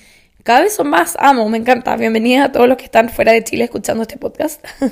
cada 0.43 0.61
vez 0.61 0.75
son 0.75 0.91
más, 0.91 1.17
amo, 1.19 1.49
me 1.49 1.59
encanta. 1.59 1.97
Bienvenida 1.97 2.45
a 2.45 2.53
todos 2.53 2.69
los 2.69 2.77
que 2.77 2.85
están 2.85 3.09
fuera 3.09 3.33
de 3.33 3.45
Chile 3.45 3.65
escuchando 3.65 4.03
este 4.03 4.17
podcast. 4.17 4.65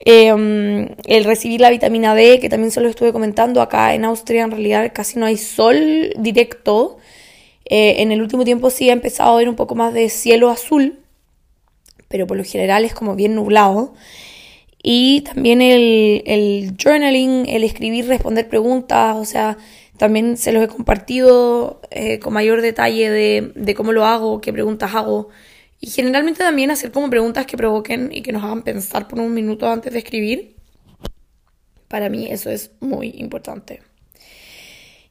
Em, 0.00 0.90
el 1.06 1.24
recibir 1.24 1.60
la 1.60 1.70
vitamina 1.70 2.14
D, 2.14 2.38
que 2.38 2.48
también 2.48 2.70
se 2.70 2.80
lo 2.80 2.88
estuve 2.88 3.12
comentando, 3.12 3.60
acá 3.60 3.94
en 3.94 4.04
Austria 4.04 4.44
en 4.44 4.52
realidad 4.52 4.92
casi 4.94 5.18
no 5.18 5.26
hay 5.26 5.36
sol 5.36 6.12
directo. 6.16 6.98
Eh, 7.64 7.96
en 7.98 8.12
el 8.12 8.22
último 8.22 8.44
tiempo 8.44 8.70
sí 8.70 8.88
ha 8.90 8.92
empezado 8.92 9.34
a 9.34 9.38
ver 9.38 9.48
un 9.48 9.56
poco 9.56 9.74
más 9.74 9.92
de 9.92 10.08
cielo 10.08 10.50
azul, 10.50 11.00
pero 12.06 12.28
por 12.28 12.36
lo 12.36 12.44
general 12.44 12.84
es 12.84 12.94
como 12.94 13.16
bien 13.16 13.34
nublado. 13.34 13.92
Y 14.82 15.22
también 15.22 15.60
el, 15.60 16.74
journaling, 16.82 17.48
el 17.48 17.64
escribir, 17.64 18.06
responder 18.06 18.48
preguntas, 18.48 19.16
o 19.16 19.24
sea, 19.24 19.58
también 19.96 20.36
se 20.36 20.52
los 20.52 20.62
he 20.62 20.68
compartido 20.68 21.80
eh, 21.90 22.20
con 22.20 22.32
mayor 22.32 22.62
detalle 22.62 23.10
de, 23.10 23.52
de 23.54 23.74
cómo 23.74 23.92
lo 23.92 24.04
hago, 24.04 24.40
qué 24.40 24.52
preguntas 24.52 24.94
hago. 24.94 25.28
Y 25.80 25.90
generalmente 25.90 26.40
también 26.40 26.70
hacer 26.70 26.92
como 26.92 27.10
preguntas 27.10 27.46
que 27.46 27.56
provoquen 27.56 28.10
y 28.12 28.22
que 28.22 28.32
nos 28.32 28.44
hagan 28.44 28.62
pensar 28.62 29.08
por 29.08 29.20
un 29.20 29.34
minuto 29.34 29.70
antes 29.70 29.92
de 29.92 29.98
escribir. 29.98 30.56
Para 31.88 32.08
mí 32.08 32.26
eso 32.30 32.50
es 32.50 32.72
muy 32.80 33.14
importante. 33.16 33.80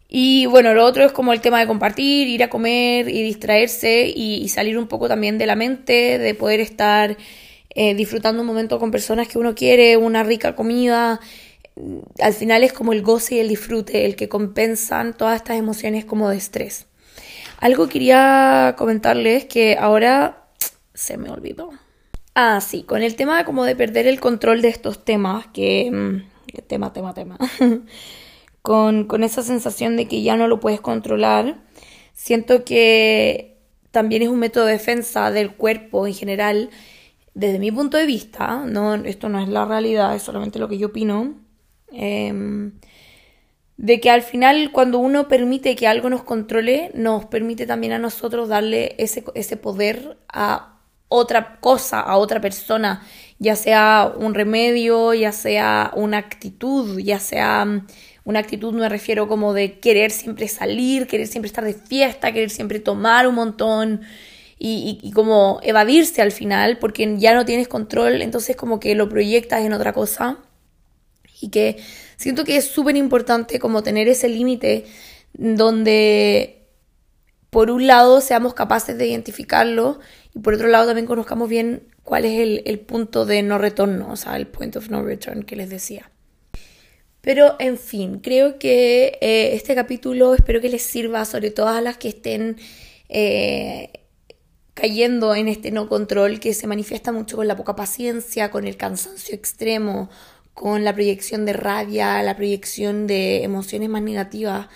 Y 0.10 0.46
bueno, 0.46 0.74
lo 0.74 0.86
otro 0.86 1.06
es 1.06 1.12
como 1.12 1.34
el 1.34 1.42
tema 1.42 1.60
de 1.60 1.68
compartir, 1.68 2.28
ir 2.28 2.44
a 2.44 2.50
comer 2.50 3.10
y 3.10 3.24
distraerse 3.24 4.12
y, 4.16 4.48
salir 4.48 4.78
un 4.78 4.88
poco 4.88 5.08
también 5.08 5.38
de 5.38 5.46
la 5.46 5.56
mente, 5.56 6.18
de 6.18 6.34
poder 6.34 6.62
estar 6.62 7.18
eh, 7.80 7.94
disfrutando 7.94 8.42
un 8.42 8.48
momento 8.48 8.80
con 8.80 8.90
personas 8.90 9.28
que 9.28 9.38
uno 9.38 9.54
quiere, 9.54 9.98
una 9.98 10.24
rica 10.24 10.56
comida. 10.56 11.20
Al 12.20 12.34
final 12.34 12.64
es 12.64 12.74
como 12.74 12.92
el 12.92 13.04
goce 13.04 13.36
y 13.36 13.40
el 13.40 13.50
disfrute 13.50 14.04
el 14.06 14.16
que 14.16 14.28
compensan 14.28 15.16
todas 15.16 15.36
estas 15.36 15.60
emociones 15.60 16.04
como 16.04 16.28
de 16.28 16.38
estrés. 16.38 16.88
Algo 17.60 17.88
quería 17.88 18.74
comentarles 18.80 19.46
que 19.46 19.78
ahora 19.80 20.48
se 20.96 21.18
me 21.18 21.30
olvidó. 21.30 21.70
Ah, 22.34 22.62
sí, 22.62 22.82
con 22.82 23.04
el 23.04 23.16
tema 23.16 23.46
como 23.46 23.64
de 23.64 23.76
perder 23.76 24.08
el 24.08 24.20
control 24.20 24.64
de 24.64 24.70
estos 24.70 25.06
temas, 25.06 25.46
que... 25.54 25.92
Mm, 25.92 26.62
tema, 26.66 26.94
tema, 26.94 27.14
tema. 27.14 27.38
con, 28.64 29.04
con 29.04 29.24
esa 29.24 29.44
sensación 29.44 29.98
de 29.98 30.08
que 30.08 30.24
ya 30.24 30.36
no 30.36 30.48
lo 30.48 30.60
puedes 30.60 30.82
controlar, 30.82 31.58
siento 32.16 32.66
que 32.66 33.56
también 33.92 34.24
es 34.24 34.30
un 34.30 34.40
método 34.40 34.66
de 34.66 34.72
defensa 34.72 35.30
del 35.30 35.52
cuerpo 35.54 36.08
en 36.08 36.16
general, 36.16 36.72
desde 37.38 37.60
mi 37.60 37.72
punto 37.72 37.98
de 37.98 38.08
vista, 38.08 38.64
no, 38.66 38.96
esto 38.96 39.30
no 39.30 39.40
es 39.40 39.48
la 39.48 39.64
realidad, 39.64 40.16
es 40.16 40.24
solamente 40.24 40.58
lo 40.58 40.68
que 40.68 40.80
yo 40.80 40.88
opino, 40.88 41.36
em, 41.92 42.72
de 43.78 44.00
que 44.00 44.10
al 44.10 44.24
final 44.24 44.72
cuando 44.72 44.98
uno 44.98 45.28
permite 45.28 45.76
que 45.76 45.86
algo 45.86 46.10
nos 46.10 46.24
controle, 46.24 46.90
nos 46.96 47.26
permite 47.26 47.68
también 47.68 47.94
a 47.94 48.00
nosotros 48.00 48.50
darle 48.50 48.96
ese, 48.98 49.24
ese 49.36 49.56
poder 49.56 50.18
a 50.28 50.80
otra 51.10 51.60
cosa 51.60 52.00
a 52.00 52.18
otra 52.18 52.42
persona, 52.42 53.04
ya 53.38 53.56
sea 53.56 54.12
un 54.18 54.34
remedio, 54.34 55.14
ya 55.14 55.32
sea 55.32 55.92
una 55.96 56.18
actitud, 56.18 57.00
ya 57.00 57.20
sea 57.20 57.66
mm, 57.66 57.86
una 58.26 58.40
actitud 58.40 58.74
me 58.74 58.90
refiero 58.90 59.28
como 59.28 59.54
de 59.54 59.80
querer 59.80 60.10
siempre 60.10 60.48
salir, 60.48 61.06
querer 61.06 61.28
siempre 61.28 61.48
estar 61.48 61.64
de 61.64 61.76
fiesta, 61.76 62.32
querer 62.32 62.50
siempre 62.50 62.80
tomar 62.80 63.28
un 63.28 63.36
montón 63.36 64.02
y, 64.60 65.12
como 65.14 65.60
evadirse 65.64 66.22
al 66.22 66.32
final 66.32 66.80
porque 66.80 67.16
ya 67.18 67.36
no 67.36 67.46
tienes 67.46 67.68
control, 67.68 68.22
entonces 68.22 68.56
como 68.56 68.80
que 68.80 68.96
lo 68.96 69.08
proyectas 69.10 69.64
en 69.64 69.74
otra 69.74 69.94
cosa 69.94 70.40
y 71.40 71.50
que 71.50 71.78
siento 72.18 72.44
que 72.44 72.58
es 72.58 72.66
súper 72.66 72.96
importante 72.96 73.60
como 73.60 73.84
tener 73.84 74.08
ese 74.08 74.30
límite 74.30 74.86
donde 75.34 76.66
por 77.50 77.70
un 77.70 77.88
lado 77.88 78.22
seamos 78.22 78.54
capaces 78.54 78.98
de 78.98 79.08
identificarlo 79.08 80.00
y 80.34 80.40
por 80.40 80.56
otro 80.56 80.68
lado 80.68 80.88
también 80.88 81.06
conozcamos 81.06 81.50
bien 81.50 81.84
cuál 82.04 82.26
es 82.26 82.62
el, 82.66 82.80
punto 82.80 83.26
de 83.26 83.44
no 83.44 83.58
retorno, 83.58 84.12
o 84.12 84.16
sea, 84.16 84.38
el 84.38 84.48
point 84.48 84.76
of 84.76 84.90
no 84.90 85.04
return 85.04 85.44
que 85.44 85.56
les 85.56 85.70
decía. 85.70 86.10
Pero 87.22 87.58
en 87.60 87.78
fin, 87.78 88.20
creo 88.20 88.58
que 88.58 89.18
eh, 89.20 89.54
este 89.54 89.76
capítulo 89.76 90.34
espero 90.34 90.62
que 90.62 90.70
les 90.70 90.84
sirva 90.84 91.26
sobre 91.26 91.52
todo 91.52 91.68
a 91.68 91.82
las 91.82 91.98
que 91.98 92.08
estén 92.08 92.58
eh, 93.10 93.92
cayendo 94.80 95.34
en 95.34 95.48
este 95.48 95.72
no 95.72 95.90
control 95.90 96.40
que 96.40 96.54
se 96.54 96.68
manifiesta 96.68 97.12
mucho 97.12 97.38
con 97.38 97.48
la 97.48 97.58
poca 97.58 97.76
paciencia, 97.76 98.52
con 98.52 98.68
el 98.68 98.78
cansancio 98.78 99.34
extremo, 99.34 100.08
con 100.54 100.84
la 100.84 100.94
proyección 100.94 101.46
de 101.46 101.54
rabia, 101.54 102.22
la 102.22 102.36
proyección 102.36 103.08
de 103.08 103.44
emociones 103.44 103.90
más 103.90 104.04
negativas, 104.04 104.68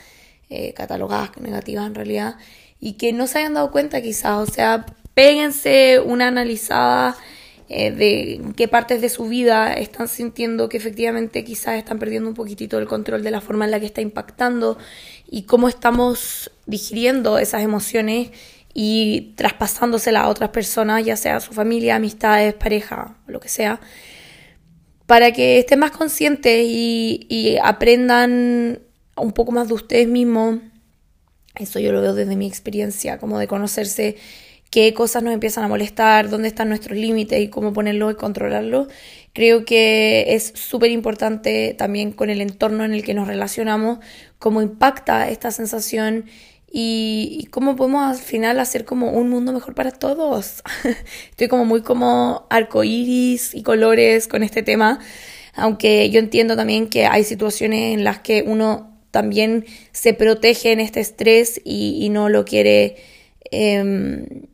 eh, 0.49 0.73
catalogadas 0.73 1.37
negativas 1.39 1.85
en 1.85 1.93
realidad, 1.93 2.35
y 2.79 2.93
que 2.93 3.13
no 3.13 3.27
se 3.27 3.39
hayan 3.39 3.53
dado 3.53 3.69
cuenta 3.71 4.01
quizás, 4.01 4.49
o 4.49 4.51
sea, 4.51 4.87
péguense 5.13 5.99
una 5.99 6.29
analizada 6.29 7.15
eh, 7.69 7.91
de 7.91 8.41
qué 8.55 8.67
partes 8.67 9.01
de 9.01 9.09
su 9.09 9.27
vida 9.27 9.71
están 9.75 10.07
sintiendo 10.07 10.67
que 10.67 10.77
efectivamente 10.77 11.43
quizás 11.43 11.77
están 11.77 11.99
perdiendo 11.99 12.27
un 12.27 12.35
poquitito 12.35 12.79
el 12.79 12.87
control 12.87 13.21
de 13.21 13.29
la 13.29 13.39
forma 13.39 13.65
en 13.65 13.71
la 13.71 13.79
que 13.79 13.85
está 13.85 14.01
impactando 14.01 14.79
y 15.29 15.43
cómo 15.43 15.69
estamos 15.69 16.49
digiriendo 16.65 17.37
esas 17.37 17.61
emociones 17.61 18.31
y 18.73 19.33
traspasándoselas 19.35 20.23
a 20.23 20.29
otras 20.29 20.49
personas, 20.49 21.05
ya 21.05 21.15
sea 21.15 21.39
su 21.39 21.53
familia, 21.53 21.95
amistades, 21.95 22.53
pareja, 22.53 23.17
lo 23.27 23.39
que 23.39 23.49
sea, 23.49 23.79
para 25.05 25.31
que 25.31 25.59
estén 25.59 25.79
más 25.79 25.91
conscientes 25.91 26.65
y, 26.65 27.25
y 27.29 27.57
aprendan 27.61 28.79
un 29.17 29.31
poco 29.33 29.51
más 29.51 29.67
de 29.67 29.73
ustedes 29.73 30.07
mismos. 30.07 30.59
Eso 31.55 31.79
yo 31.79 31.91
lo 31.91 32.01
veo 32.01 32.13
desde 32.13 32.35
mi 32.35 32.47
experiencia, 32.47 33.17
como 33.17 33.37
de 33.37 33.47
conocerse 33.47 34.15
qué 34.71 34.93
cosas 34.93 35.21
nos 35.21 35.33
empiezan 35.33 35.65
a 35.65 35.67
molestar, 35.67 36.29
dónde 36.29 36.47
están 36.47 36.69
nuestros 36.69 36.97
límites 36.97 37.39
y 37.41 37.49
cómo 37.49 37.73
ponerlos 37.73 38.13
y 38.13 38.15
controlarlos. 38.15 38.87
Creo 39.33 39.65
que 39.65 40.33
es 40.33 40.53
súper 40.55 40.91
importante 40.91 41.75
también 41.77 42.13
con 42.13 42.29
el 42.29 42.39
entorno 42.41 42.85
en 42.85 42.93
el 42.93 43.03
que 43.03 43.13
nos 43.13 43.27
relacionamos, 43.27 43.99
cómo 44.39 44.61
impacta 44.61 45.29
esta 45.29 45.51
sensación 45.51 46.25
y, 46.73 47.47
cómo 47.51 47.75
podemos 47.75 48.17
al 48.17 48.23
final 48.23 48.59
hacer 48.59 48.85
como 48.85 49.11
un 49.11 49.29
mundo 49.29 49.51
mejor 49.51 49.75
para 49.75 49.91
todos. 49.91 50.63
Estoy 51.29 51.49
como 51.49 51.65
muy 51.65 51.81
como 51.81 52.47
arcoíris 52.49 53.53
y 53.53 53.61
colores 53.61 54.29
con 54.29 54.41
este 54.41 54.63
tema, 54.63 54.99
aunque 55.53 56.09
yo 56.09 56.19
entiendo 56.19 56.55
también 56.55 56.87
que 56.87 57.05
hay 57.05 57.25
situaciones 57.25 57.93
en 57.93 58.05
las 58.05 58.19
que 58.19 58.43
uno 58.47 58.97
también 59.11 59.65
se 59.91 60.13
protege 60.13 60.71
en 60.71 60.79
este 60.79 61.01
estrés 61.01 61.59
y, 61.65 62.07
no 62.09 62.29
lo 62.29 62.45
quiere 62.45 62.95
em, 63.51 64.47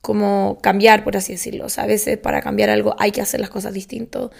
como 0.00 0.58
cambiar, 0.62 1.02
por 1.02 1.16
así 1.16 1.32
decirlo. 1.32 1.66
O 1.66 1.68
sea, 1.68 1.84
a 1.84 1.86
veces 1.88 2.18
para 2.18 2.40
cambiar 2.40 2.70
algo 2.70 2.94
hay 3.00 3.10
que 3.10 3.20
hacer 3.20 3.40
las 3.40 3.50
cosas 3.50 3.74
distinto. 3.74 4.30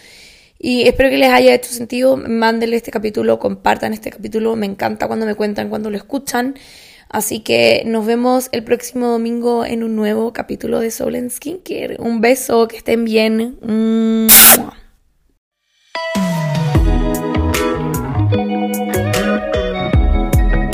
Y 0.57 0.83
espero 0.87 1.11
que 1.11 1.19
les 1.19 1.31
haya 1.31 1.53
hecho 1.53 1.73
sentido. 1.73 2.17
Mándenle 2.17 2.77
este 2.77 2.93
capítulo, 2.93 3.41
compartan 3.41 3.93
este 3.93 4.11
capítulo. 4.11 4.55
Me 4.55 4.67
encanta 4.67 5.09
cuando 5.09 5.27
me 5.27 5.35
cuentan, 5.35 5.69
cuando 5.69 5.91
lo 5.91 5.97
escuchan. 5.97 6.55
Así 7.13 7.41
que 7.41 7.83
nos 7.85 8.07
vemos 8.07 8.49
el 8.53 8.65
próximo 8.65 9.09
domingo 9.09 9.67
en 9.67 9.85
un 9.85 9.95
nuevo 9.95 10.33
capítulo 10.33 10.81
de 10.81 10.91
Soul 10.91 11.17
and 11.17 11.31
Skincare. 11.31 11.99
Un 11.99 12.23
beso, 12.23 12.67
que 12.69 12.79
estén 12.79 13.05
bien. 13.05 13.59